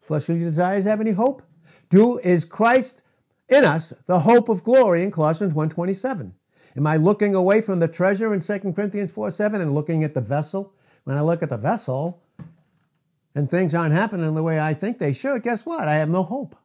[0.02, 1.44] Fleshly desires have any hope?
[1.90, 3.04] Do is Christ
[3.48, 6.32] in us the hope of glory in Colossians 1.27?
[6.76, 10.16] Am I looking away from the treasure in 2 Corinthians 4 7 and looking at
[10.16, 10.74] the vessel?
[11.04, 12.22] When I look at the vessel,
[13.36, 15.88] and things aren't happening the way I think they should, guess what?
[15.88, 16.56] I have no hope.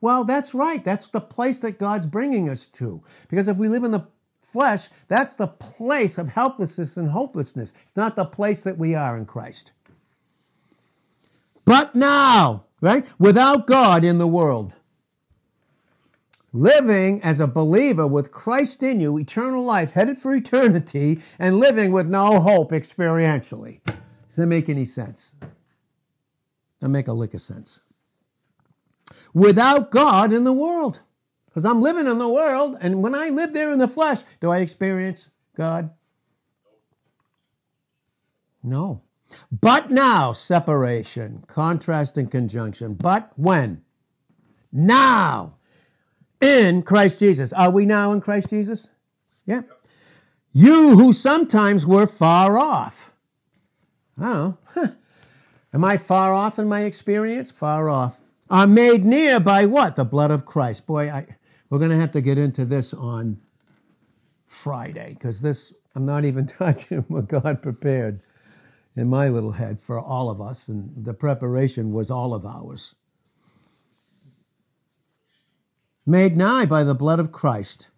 [0.00, 0.82] Well, that's right.
[0.82, 3.02] That's the place that God's bringing us to.
[3.28, 4.06] Because if we live in the
[4.42, 7.74] flesh, that's the place of helplessness and hopelessness.
[7.86, 9.72] It's not the place that we are in Christ.
[11.64, 13.06] But now, right?
[13.18, 14.74] Without God in the world,
[16.52, 21.92] living as a believer with Christ in you, eternal life, headed for eternity, and living
[21.92, 23.80] with no hope experientially.
[24.28, 25.34] Does that make any sense?
[26.80, 27.80] That make a lick of sense.
[29.34, 31.00] Without God in the world.
[31.46, 34.50] Because I'm living in the world, and when I live there in the flesh, do
[34.50, 35.90] I experience God?
[38.62, 39.02] No.
[39.50, 42.94] But now, separation, contrast and conjunction.
[42.94, 43.82] But when?
[44.72, 45.56] Now,
[46.40, 47.52] in Christ Jesus.
[47.52, 48.88] Are we now in Christ Jesus?
[49.44, 49.62] Yeah.
[50.52, 53.10] You who sometimes were far off
[54.20, 54.52] I
[55.72, 57.50] Am I far off in my experience?
[57.50, 58.19] Far off.
[58.50, 59.96] Are made near by what?
[59.96, 60.86] The blood of Christ.
[60.86, 61.26] Boy, I,
[61.70, 63.40] we're going to have to get into this on
[64.46, 68.22] Friday because this, I'm not even touching what God prepared
[68.96, 72.96] in my little head for all of us, and the preparation was all of ours.
[76.06, 77.88] Made nigh by the blood of Christ.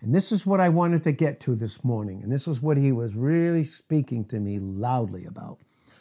[0.00, 2.76] And this is what I wanted to get to this morning, and this is what
[2.76, 5.58] he was really speaking to me loudly about.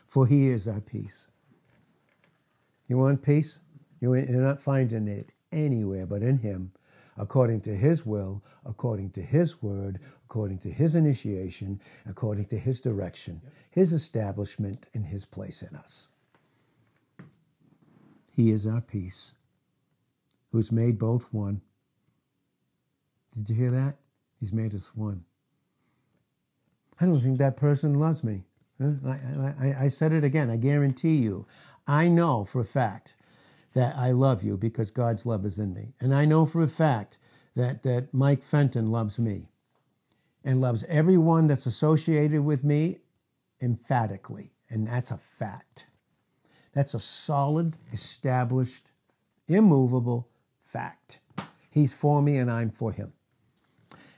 [0.08, 1.28] for he is our peace.
[2.88, 3.60] You want peace?
[4.14, 6.72] You're not finding it anywhere but in him,
[7.18, 12.80] according to his will, according to his word, according to his initiation, according to his
[12.80, 16.10] direction, his establishment, and his place in us.
[18.32, 19.34] He is our peace,
[20.52, 21.62] who's made both one.
[23.34, 23.96] Did you hear that?
[24.40, 25.24] He's made us one.
[27.00, 28.44] I don't think that person loves me.
[28.80, 29.10] I,
[29.60, 30.50] I, I said it again.
[30.50, 31.46] I guarantee you.
[31.88, 33.16] I know for a fact
[33.76, 35.94] that I love you because God's love is in me.
[36.00, 37.18] And I know for a fact
[37.56, 39.50] that, that Mike Fenton loves me
[40.44, 43.00] and loves everyone that's associated with me
[43.62, 44.54] emphatically.
[44.70, 45.88] And that's a fact.
[46.74, 48.92] That's a solid, established,
[49.48, 50.30] immovable
[50.64, 51.20] fact.
[51.70, 53.12] He's for me and I'm for him.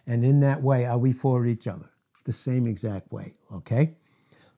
[0.05, 1.89] And in that way, are we for each other?
[2.26, 3.95] The same exact way, okay?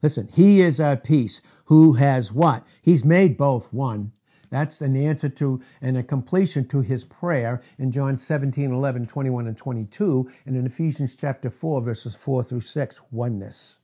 [0.02, 2.66] Listen, he is our peace who has what?
[2.82, 4.12] He's made both one.
[4.50, 9.47] That's an answer to and a completion to his prayer in John 17, 11, 21,
[9.47, 13.80] and 22, and in Ephesians chapter 4, verses 4 through 6, oneness,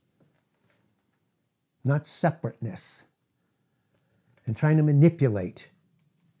[1.84, 3.04] not separateness,
[4.44, 5.70] and trying to manipulate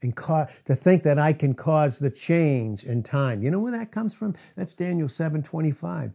[0.02, 3.42] and ca- to think that I can cause the change in time.
[3.42, 4.34] You know where that comes from?
[4.56, 6.12] That's Daniel 7, 25.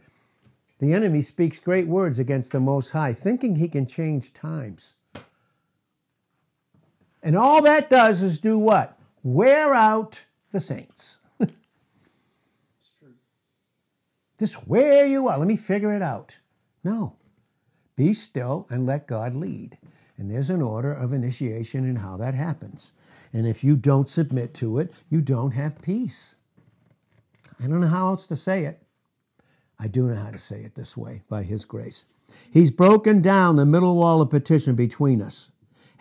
[0.79, 4.95] The enemy speaks great words against the Most High, thinking he can change times.
[7.23, 8.97] And all that does is do what?
[9.23, 11.19] Wear out the saints.
[14.39, 15.39] Just wear you out.
[15.39, 16.39] Let me figure it out.
[16.83, 17.15] No.
[17.95, 19.77] Be still and let God lead.
[20.17, 22.93] And there's an order of initiation in how that happens.
[23.33, 26.35] And if you don't submit to it, you don't have peace.
[27.63, 28.81] I don't know how else to say it.
[29.79, 32.05] I do know how to say it this way by His grace.
[32.51, 35.51] He's broken down the middle wall of petition between us,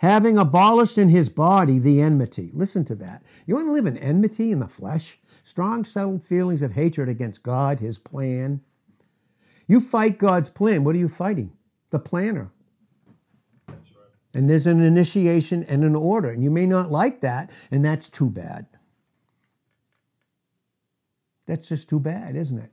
[0.01, 2.49] having abolished in His body the enmity.
[2.53, 3.21] Listen to that.
[3.45, 5.19] You want to live in enmity in the flesh?
[5.43, 8.61] Strong, settled feelings of hatred against God, His plan.
[9.67, 10.83] You fight God's plan.
[10.83, 11.51] What are you fighting?
[11.91, 12.51] The planner.
[14.33, 16.31] And there's an initiation and an order.
[16.31, 18.65] And you may not like that, and that's too bad.
[21.45, 22.71] That's just too bad, isn't it?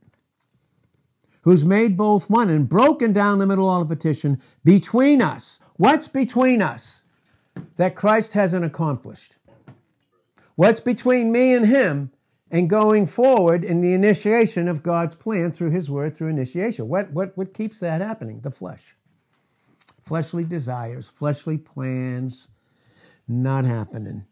[1.42, 5.58] who's made both one and broken down the middle wall the petition between us.
[5.76, 7.04] What's between us
[7.76, 9.36] that Christ hasn't accomplished?
[10.54, 12.10] What's between me and him
[12.50, 16.88] and going forward in the initiation of God's plan through his word, through initiation?
[16.88, 18.40] What, what, what keeps that happening?
[18.40, 18.96] The flesh.
[20.02, 22.48] Fleshly desires, fleshly plans,
[23.28, 24.24] not happening.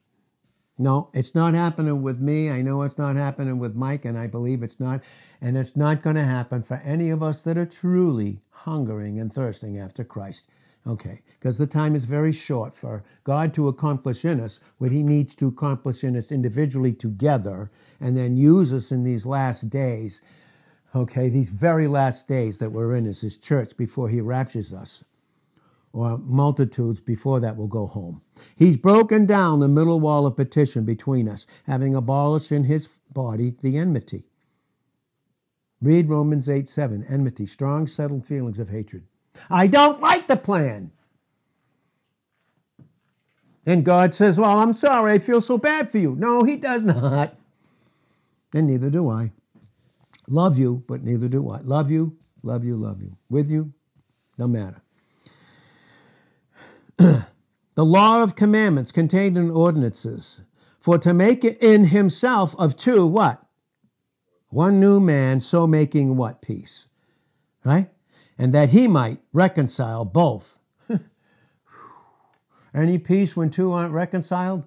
[0.79, 2.51] No, it's not happening with me.
[2.51, 5.03] I know it's not happening with Mike, and I believe it's not.
[5.41, 9.33] And it's not going to happen for any of us that are truly hungering and
[9.33, 10.49] thirsting after Christ.
[10.87, 15.03] Okay, because the time is very short for God to accomplish in us what He
[15.03, 17.70] needs to accomplish in us individually together,
[18.01, 20.22] and then use us in these last days.
[20.95, 25.05] Okay, these very last days that we're in as His church before He raptures us
[25.93, 28.20] or multitudes before that will go home.
[28.57, 33.55] He's broken down the middle wall of petition between us, having abolished in his body
[33.62, 34.24] the enmity.
[35.80, 39.05] Read Romans 8 7, enmity, strong, settled feelings of hatred.
[39.51, 40.91] I don't like the plan.
[43.66, 46.14] And God says, Well, I'm sorry, I feel so bad for you.
[46.14, 47.37] No, He does not.
[48.55, 49.32] And neither do I.
[50.28, 51.61] Love you, but neither do I.
[51.61, 53.16] Love you, love you, love you.
[53.28, 53.72] With you,
[54.39, 54.82] no matter.
[56.97, 57.26] the
[57.76, 60.43] law of commandments contained in ordinances,
[60.80, 63.43] for to make it in himself of two, what?
[64.49, 66.41] One new man, so making what?
[66.41, 66.87] Peace.
[67.64, 67.91] Right?
[68.39, 70.59] And that he might reconcile both.
[72.74, 74.66] Any peace when two aren't reconciled?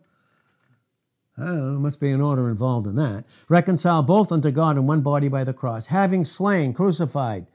[1.37, 3.25] I don't there must be an order involved in that.
[3.47, 7.47] Reconcile both unto God in one body by the cross, having slain, crucified,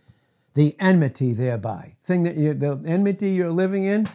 [0.55, 1.97] the enmity thereby.
[2.03, 4.09] Thing that you, the enmity you're living in,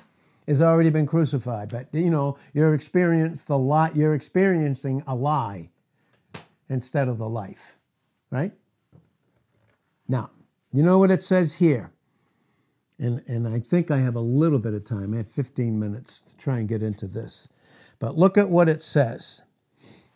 [0.47, 1.69] has already been crucified.
[1.69, 5.69] But you know, you're experiencing the lie, you're experiencing a lie
[6.67, 7.77] instead of the life.
[8.31, 8.53] Right?
[10.07, 10.31] Now,
[10.71, 11.91] you know what it says here?
[12.99, 15.13] And, and I think I have a little bit of time.
[15.13, 17.47] I have 15 minutes to try and get into this.
[17.97, 19.41] But look at what it says.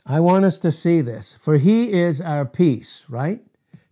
[0.05, 1.35] I want us to see this.
[1.39, 3.41] For he is our peace, right?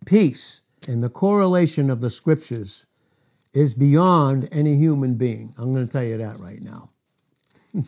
[0.05, 0.61] Peace.
[0.87, 2.85] And the correlation of the scriptures
[3.53, 5.53] is beyond any human being.
[5.57, 6.89] I'm going to tell you that right now.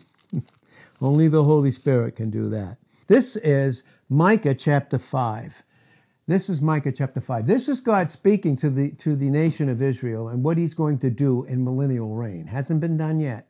[1.00, 2.78] Only the Holy Spirit can do that.
[3.08, 5.63] This is Micah chapter 5.
[6.26, 7.46] This is Micah chapter 5.
[7.46, 10.98] This is God speaking to the, to the nation of Israel and what he's going
[11.00, 12.46] to do in millennial reign.
[12.46, 13.48] Hasn't been done yet.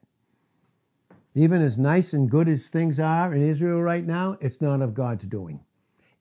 [1.37, 4.93] Even as nice and good as things are in Israel right now, it's not of
[4.93, 5.61] God's doing.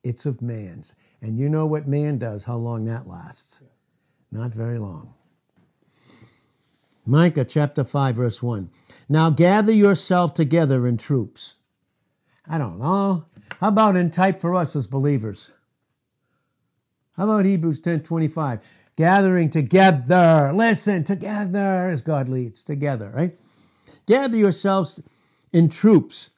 [0.04, 0.94] It's of man's.
[1.22, 3.64] And you know what man does, how long that lasts.
[4.32, 5.16] Not very long.
[7.04, 8.70] Micah chapter 5, verse 1.
[9.10, 11.56] Now gather yourself together in troops.
[12.48, 13.26] I don't know.
[13.60, 15.50] How about in type for us as believers?
[17.18, 18.60] How about Hebrews 10 25?
[18.96, 20.52] Gathering together.
[20.54, 23.38] Listen, together as God leads, together, right?
[24.06, 25.02] Gather yourselves
[25.52, 26.32] in troops,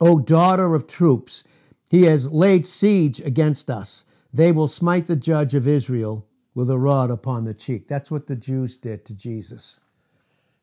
[0.00, 1.44] O daughter of troops.
[1.90, 4.04] He has laid siege against us.
[4.32, 7.88] They will smite the judge of Israel with a rod upon the cheek.
[7.88, 9.80] That's what the Jews did to Jesus.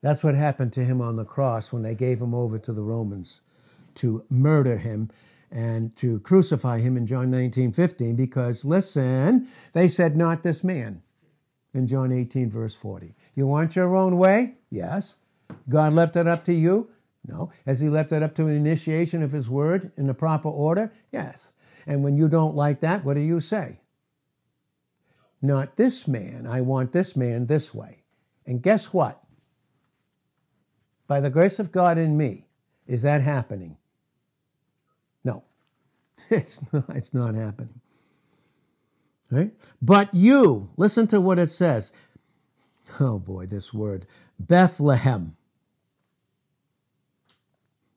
[0.02, 2.84] That's what happened to him on the cross when they gave him over to the
[2.84, 3.42] Romans
[3.96, 5.10] to murder him
[5.52, 11.02] and to crucify him in John 19 15 because, listen, they said, Not this man
[11.74, 13.16] in John 18, verse 40.
[13.36, 14.56] You want your own way?
[14.70, 15.18] Yes.
[15.70, 16.90] God left it up to you?
[17.26, 17.52] No.
[17.66, 20.92] Has He left it up to an initiation of His word in the proper order?
[21.12, 21.54] Yes.
[21.86, 23.80] And when you don't like that, what do you say?
[25.42, 26.48] Not this man.
[26.48, 28.04] I want this man this way.
[28.46, 29.22] And guess what?
[31.06, 32.48] By the grace of God in me,
[32.86, 33.78] is that happening?
[36.30, 37.80] It's not, it's not happening.
[39.30, 39.52] Right?
[39.82, 41.92] But you, listen to what it says.
[43.00, 44.06] Oh boy, this word.
[44.40, 45.36] Bethlehem.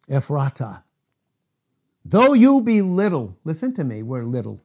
[0.08, 0.84] Ephrata.
[2.04, 4.60] Though you be little, listen to me, we're little.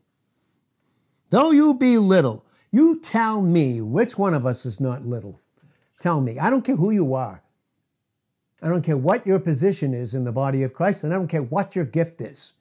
[1.29, 5.41] Though you be little, you tell me which one of us is not little.
[5.99, 6.39] Tell me.
[6.39, 7.43] I don't care who you are.
[8.61, 11.27] I don't care what your position is in the body of Christ, and I don't
[11.27, 12.53] care what your gift is.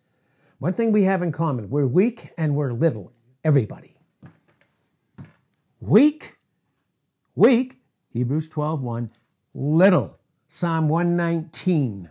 [0.58, 3.96] One thing we have in common we're weak and we're little, everybody.
[5.80, 6.36] Weak,
[7.34, 7.80] weak,
[8.10, 9.10] Hebrews 12 1,
[9.54, 10.18] little.
[10.46, 12.10] Psalm 119,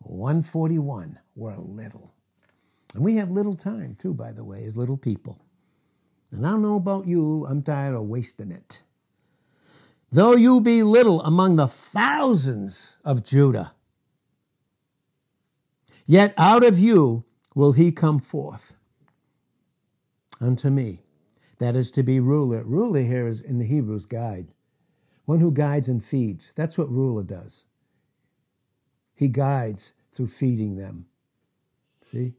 [0.00, 2.14] 141, we're little.
[2.94, 5.44] And we have little time, too, by the way, as little people.
[6.32, 8.82] And I don't know about you, I'm tired of wasting it.
[10.10, 13.72] Though you be little among the thousands of Judah,
[16.06, 17.25] yet out of you
[17.56, 18.74] will he come forth
[20.40, 21.00] unto me.
[21.58, 22.62] That is to be ruler.
[22.62, 24.48] Ruler here is in the Hebrews guide.
[25.24, 26.52] One who guides and feeds.
[26.52, 27.64] That's what ruler does.
[29.14, 31.06] He guides through feeding them.
[32.12, 32.34] See?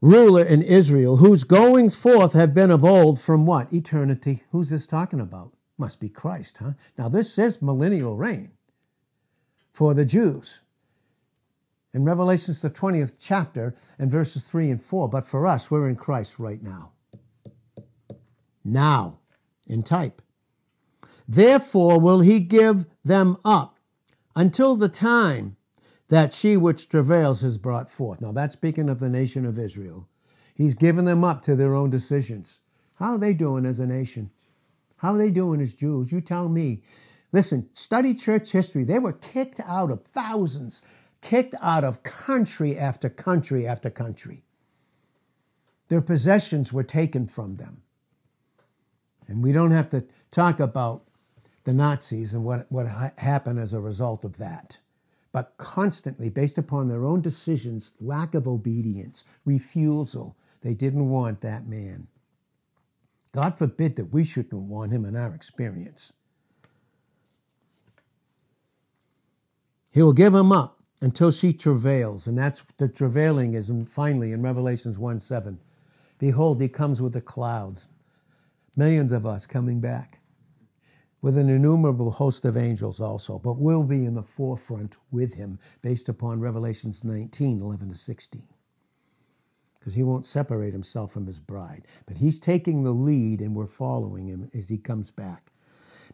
[0.00, 3.72] Ruler in Israel, whose goings forth have been of old from what?
[3.72, 4.42] Eternity.
[4.50, 5.52] Who's this talking about?
[5.78, 6.72] Must be Christ, huh?
[6.98, 8.50] Now, this says millennial reign
[9.72, 10.62] for the Jews.
[11.92, 15.08] In Revelation's the 20th chapter and verses 3 and 4.
[15.08, 16.92] But for us, we're in Christ right now.
[18.64, 19.18] Now,
[19.66, 20.22] in type.
[21.26, 23.78] Therefore will he give them up
[24.36, 25.56] until the time
[26.08, 28.20] that she which travails is brought forth.
[28.20, 30.08] Now, that's speaking of the nation of Israel.
[30.54, 32.60] He's given them up to their own decisions.
[32.96, 34.30] How are they doing as a nation?
[34.96, 36.12] How are they doing as Jews?
[36.12, 36.82] You tell me.
[37.32, 38.84] Listen, study church history.
[38.84, 40.82] They were kicked out of thousands,
[41.20, 44.42] kicked out of country after country after country.
[45.88, 47.82] Their possessions were taken from them.
[49.26, 51.04] And we don't have to talk about
[51.64, 52.86] the Nazis and what, what
[53.18, 54.78] happened as a result of that.
[55.32, 61.66] But constantly, based upon their own decisions, lack of obedience, refusal, they didn't want that
[61.66, 62.08] man.
[63.32, 66.12] God forbid that we shouldn't want him in our experience.
[69.92, 74.42] He will give him up until she travails, and that's the travailing is finally in
[74.42, 75.58] Revelations 1 7.
[76.18, 77.86] Behold, he comes with the clouds,
[78.76, 80.20] millions of us coming back,
[81.22, 85.58] with an innumerable host of angels also, but we'll be in the forefront with him
[85.82, 88.42] based upon Revelations 19 11 to 16
[89.80, 91.86] because he won't separate himself from his bride.
[92.06, 95.49] But he's taking the lead and we're following him as he comes back.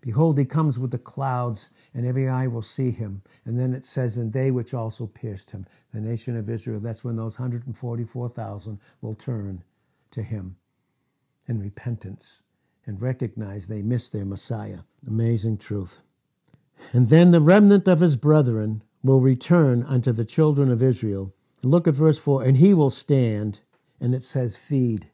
[0.06, 3.22] Behold, he comes with the clouds, and every eye will see him.
[3.44, 7.02] And then it says, And they which also pierced him, the nation of Israel, that's
[7.02, 9.64] when those 144,000 will turn
[10.12, 10.56] to him
[11.48, 12.44] in repentance
[12.86, 14.80] and recognize they missed their Messiah.
[15.04, 15.98] Amazing truth.
[16.92, 21.88] And then the remnant of his brethren will return unto the children of Israel Look
[21.88, 23.60] at verse 4 and he will stand,
[24.00, 25.10] and it says feed.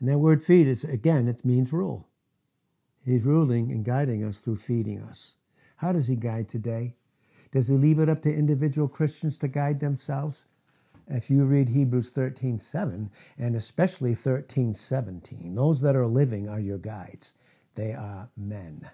[0.00, 2.08] And that word feed is, again, it means rule.
[3.06, 5.36] He's ruling and guiding us through feeding us.
[5.78, 6.96] How does he guide today?
[7.52, 10.46] Does he leave it up to individual Christians to guide themselves?
[11.08, 16.60] If you read Hebrews 13 7, and especially 13 17, those that are living are
[16.60, 17.34] your guides.
[17.76, 18.90] They are men.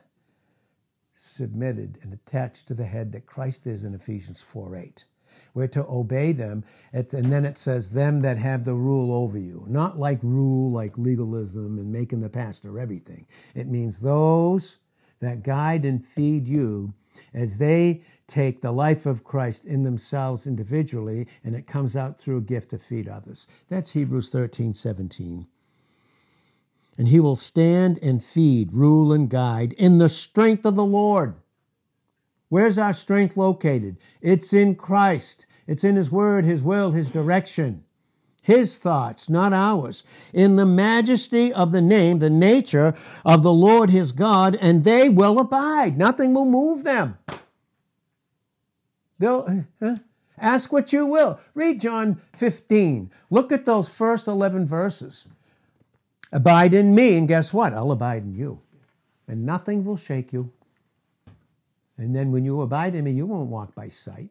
[1.16, 5.06] submitted and attached to the head that Christ is in Ephesians 4 8.
[5.54, 6.64] We're to obey them.
[6.92, 9.64] And then it says, them that have the rule over you.
[9.68, 13.26] Not like rule, like legalism and making the pastor everything.
[13.54, 14.78] It means those
[15.20, 16.94] that guide and feed you
[17.34, 22.38] as they take the life of Christ in themselves individually and it comes out through
[22.38, 23.46] a gift to feed others.
[23.68, 25.46] That's Hebrews 13 17.
[26.98, 31.36] And he will stand and feed, rule and guide in the strength of the Lord.
[32.52, 33.96] Where's our strength located?
[34.20, 35.46] It's in Christ.
[35.66, 37.82] It's in His Word, His will, His direction.
[38.42, 42.94] His thoughts, not ours, in the majesty of the name, the nature
[43.24, 45.96] of the Lord his God, and they will abide.
[45.96, 47.16] Nothing will move them.
[49.18, 49.96] They'll huh?
[50.36, 51.40] ask what you will.
[51.54, 53.10] Read John 15.
[53.30, 55.26] Look at those first 11 verses.
[56.30, 57.72] Abide in me, and guess what?
[57.72, 58.60] I'll abide in you.
[59.26, 60.52] And nothing will shake you.
[61.96, 64.30] And then when you abide in me, you won't walk by sight,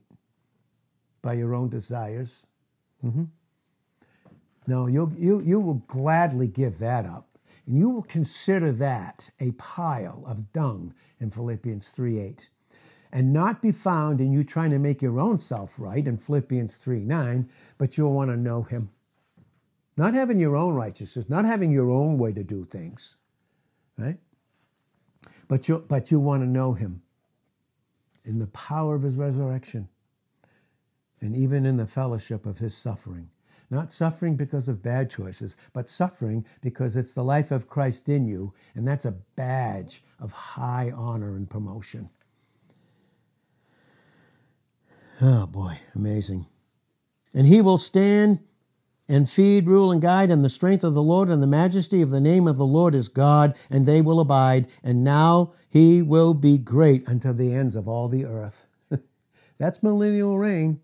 [1.21, 2.47] by your own desires.
[3.05, 3.25] Mm-hmm.
[4.67, 7.27] No, you you, you will gladly give that up.
[7.65, 12.49] And you will consider that a pile of dung in Philippians 3 8.
[13.13, 16.75] And not be found in you trying to make your own self right in Philippians
[16.77, 18.89] 3 9, but you'll want to know him.
[19.97, 23.17] Not having your own righteousness, not having your own way to do things,
[23.97, 24.17] right?
[25.47, 27.03] But you, but you want to know him
[28.23, 29.89] in the power of his resurrection
[31.19, 33.29] and even in the fellowship of his suffering.
[33.69, 38.27] Not suffering because of bad choices, but suffering because it's the life of Christ in
[38.27, 42.09] you, and that's a badge of high honor and promotion.
[45.21, 46.47] Oh boy, amazing.
[47.33, 48.39] And he will stand
[49.11, 52.11] and feed, rule, and guide in the strength of the Lord and the majesty of
[52.11, 54.67] the name of the Lord is God, and they will abide.
[54.81, 58.67] And now he will be great unto the ends of all the earth.
[59.57, 60.79] That's millennial reign.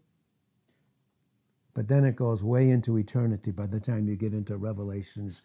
[1.74, 5.42] But then it goes way into eternity by the time you get into Revelations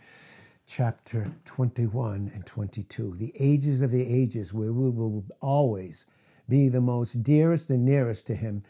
[0.67, 3.15] chapter 21 and 22.
[3.17, 6.05] The ages of the ages, where we will always
[6.49, 8.65] be the most dearest and nearest to him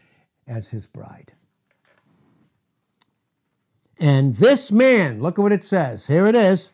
[0.47, 1.33] as his bride.
[4.03, 6.09] And this man, look at what it says.
[6.09, 6.73] Here it is.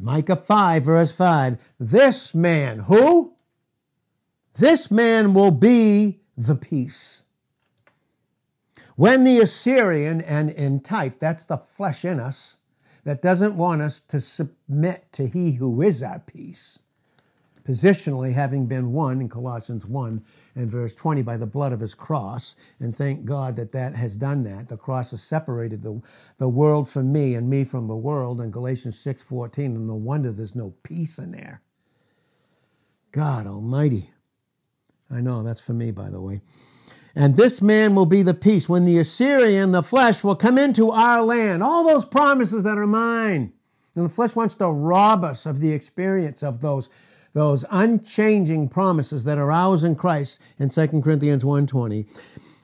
[0.00, 1.58] Micah 5, verse 5.
[1.78, 3.34] This man, who?
[4.54, 7.24] This man will be the peace.
[8.94, 12.56] When the Assyrian, and in type, that's the flesh in us,
[13.04, 16.78] that doesn't want us to submit to he who is our peace,
[17.62, 20.24] positionally having been one in Colossians 1
[20.56, 22.56] and verse 20 by the blood of his cross.
[22.80, 24.68] And thank God that that has done that.
[24.68, 26.00] The cross has separated the,
[26.38, 29.76] the world from me and me from the world in Galatians 6 14.
[29.76, 31.62] And no wonder there's no peace in there.
[33.12, 34.10] God Almighty.
[35.10, 36.40] I know that's for me, by the way.
[37.14, 40.90] And this man will be the peace when the Assyrian, the flesh, will come into
[40.90, 41.62] our land.
[41.62, 43.52] All those promises that are mine.
[43.94, 46.90] And the flesh wants to rob us of the experience of those
[47.36, 52.06] those unchanging promises that are ours in Christ in 2 Corinthians 1:20.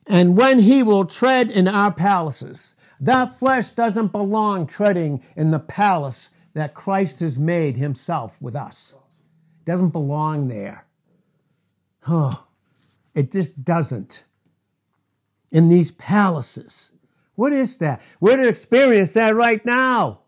[0.06, 5.58] And when he will tread in our palaces, that flesh doesn't belong treading in the
[5.58, 8.94] palace that Christ has made himself with us.
[9.60, 10.86] It doesn't belong there.
[12.08, 12.44] Oh,
[13.14, 14.24] it just doesn't.
[15.50, 16.92] In these palaces.
[17.34, 18.00] What is that?
[18.20, 20.20] We're to experience that right now.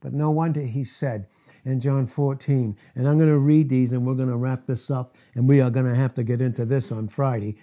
[0.00, 1.26] But no wonder he said,
[1.64, 2.76] in John 14.
[2.94, 5.16] And I'm going to read these and we're going to wrap this up.
[5.34, 7.56] And we are going to have to get into this on Friday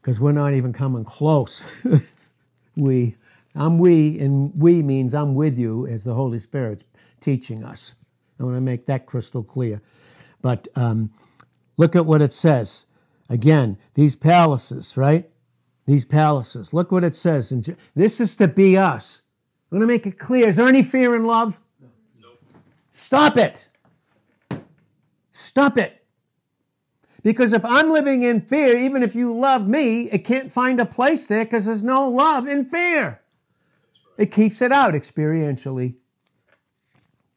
[0.00, 1.62] because we're not even coming close.
[2.76, 3.16] we,
[3.54, 6.84] I'm we, and we means I'm with you as the Holy Spirit's
[7.20, 7.94] teaching us.
[8.38, 9.80] I want to make that crystal clear.
[10.42, 11.10] But um,
[11.76, 12.86] look at what it says.
[13.30, 15.30] Again, these palaces, right?
[15.86, 16.74] These palaces.
[16.74, 17.50] Look what it says.
[17.50, 19.22] And this is to be us.
[19.70, 20.48] I'm going to make it clear.
[20.48, 21.60] Is there any fear in love?
[22.96, 23.68] Stop it.
[25.32, 26.06] Stop it.
[27.24, 30.86] Because if I'm living in fear, even if you love me, it can't find a
[30.86, 33.20] place there because there's no love in fear.
[34.16, 35.96] It keeps it out experientially.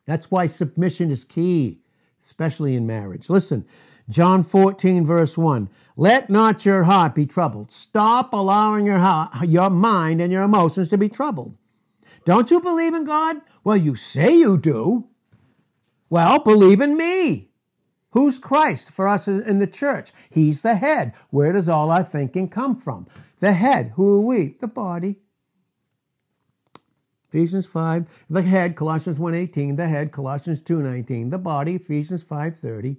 [0.05, 1.79] That's why submission is key,
[2.21, 3.27] especially in marriage.
[3.27, 3.65] Listen,
[4.07, 5.69] John 14, verse 1.
[5.95, 7.71] Let not your heart be troubled.
[7.71, 11.57] Stop allowing your, heart, your mind and your emotions to be troubled.
[12.25, 13.37] Don't you believe in God?
[13.63, 15.07] Well, you say you do.
[16.09, 17.49] Well, believe in me.
[18.11, 20.11] Who's Christ for us in the church?
[20.29, 21.13] He's the head.
[21.29, 23.07] Where does all our thinking come from?
[23.39, 23.93] The head.
[23.95, 24.55] Who are we?
[24.59, 25.19] The body.
[27.29, 32.97] Ephesians 5, the head, Colossians 1.18, the head, Colossians 2.19, the body, Ephesians 5.30.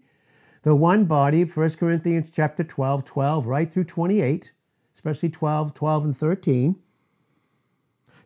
[0.64, 4.52] The one body, 1 Corinthians chapter 12, 12, right through 28,
[4.92, 6.76] especially 12, 12, and 13.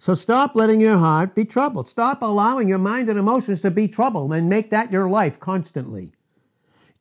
[0.03, 1.87] So stop letting your heart be troubled.
[1.87, 6.11] Stop allowing your mind and emotions to be troubled and make that your life constantly.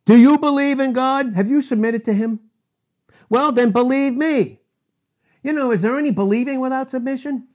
[0.05, 1.33] Do you believe in God?
[1.33, 2.41] Have you submitted to Him?
[3.27, 4.59] Well, then believe me.
[5.41, 7.47] You know, is there any believing without submission?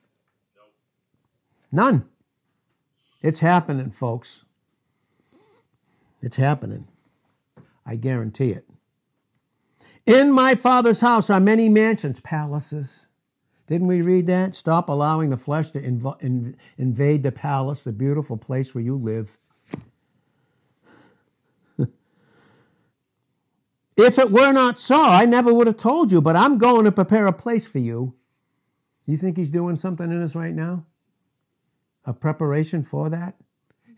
[1.70, 2.08] None.
[3.22, 4.44] It's happening, folks.
[6.20, 6.88] It's happening.
[7.86, 8.68] I guarantee it.
[10.06, 13.05] In my Father's house are many mansions, palaces.
[13.66, 14.54] Didn't we read that?
[14.54, 18.96] Stop allowing the flesh to inv- inv- invade the palace, the beautiful place where you
[18.96, 19.38] live.
[23.96, 26.92] if it were not so, I never would have told you, but I'm going to
[26.92, 28.14] prepare a place for you.
[29.06, 30.86] You think he's doing something in us right now?
[32.04, 33.36] A preparation for that?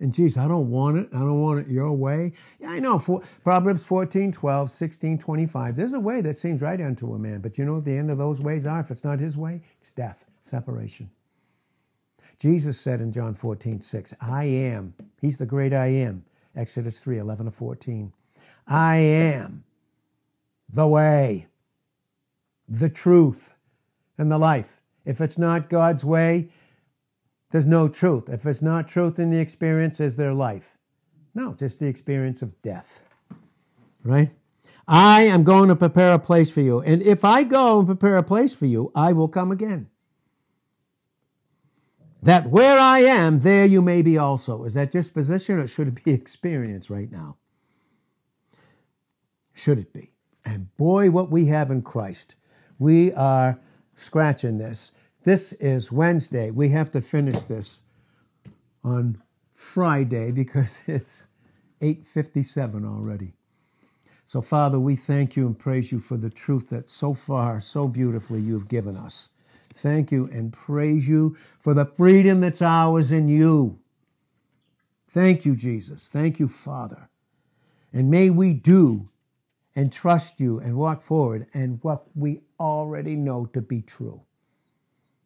[0.00, 1.08] And geez, I don't want it.
[1.12, 2.32] I don't want it your way.
[2.60, 2.98] Yeah, I know.
[2.98, 5.76] For, Proverbs 14, 12, 16, 25.
[5.76, 7.40] There's a way that seems right unto a man.
[7.40, 8.80] But you know what the end of those ways are?
[8.80, 11.10] If it's not his way, it's death, separation.
[12.38, 14.94] Jesus said in John 14, 6, I am.
[15.20, 16.24] He's the great I am.
[16.54, 18.12] Exodus 3, 11 to 14.
[18.68, 19.64] I am
[20.68, 21.48] the way,
[22.68, 23.54] the truth,
[24.16, 24.80] and the life.
[25.04, 26.50] If it's not God's way,
[27.50, 28.28] there's no truth.
[28.28, 30.76] If it's not truth in the experience, is there life?
[31.34, 33.02] No, just the experience of death.
[34.04, 34.32] Right?
[34.86, 36.80] I am going to prepare a place for you.
[36.80, 39.88] And if I go and prepare a place for you, I will come again.
[42.22, 44.64] That where I am, there you may be also.
[44.64, 47.36] Is that just position or should it be experience right now?
[49.54, 50.12] Should it be?
[50.44, 52.34] And boy, what we have in Christ.
[52.78, 53.60] We are
[53.94, 54.92] scratching this.
[55.28, 56.50] This is Wednesday.
[56.50, 57.82] We have to finish this
[58.82, 59.20] on
[59.52, 61.26] Friday because it's
[61.82, 63.34] 8:57 already.
[64.24, 67.88] So Father, we thank you and praise you for the truth that so far so
[67.88, 69.28] beautifully you've given us.
[69.74, 73.80] Thank you and praise you for the freedom that's ours in you.
[75.08, 76.06] Thank you, Jesus.
[76.06, 77.10] Thank you, Father.
[77.92, 79.10] And may we do
[79.76, 84.22] and trust you and walk forward and what we already know to be true.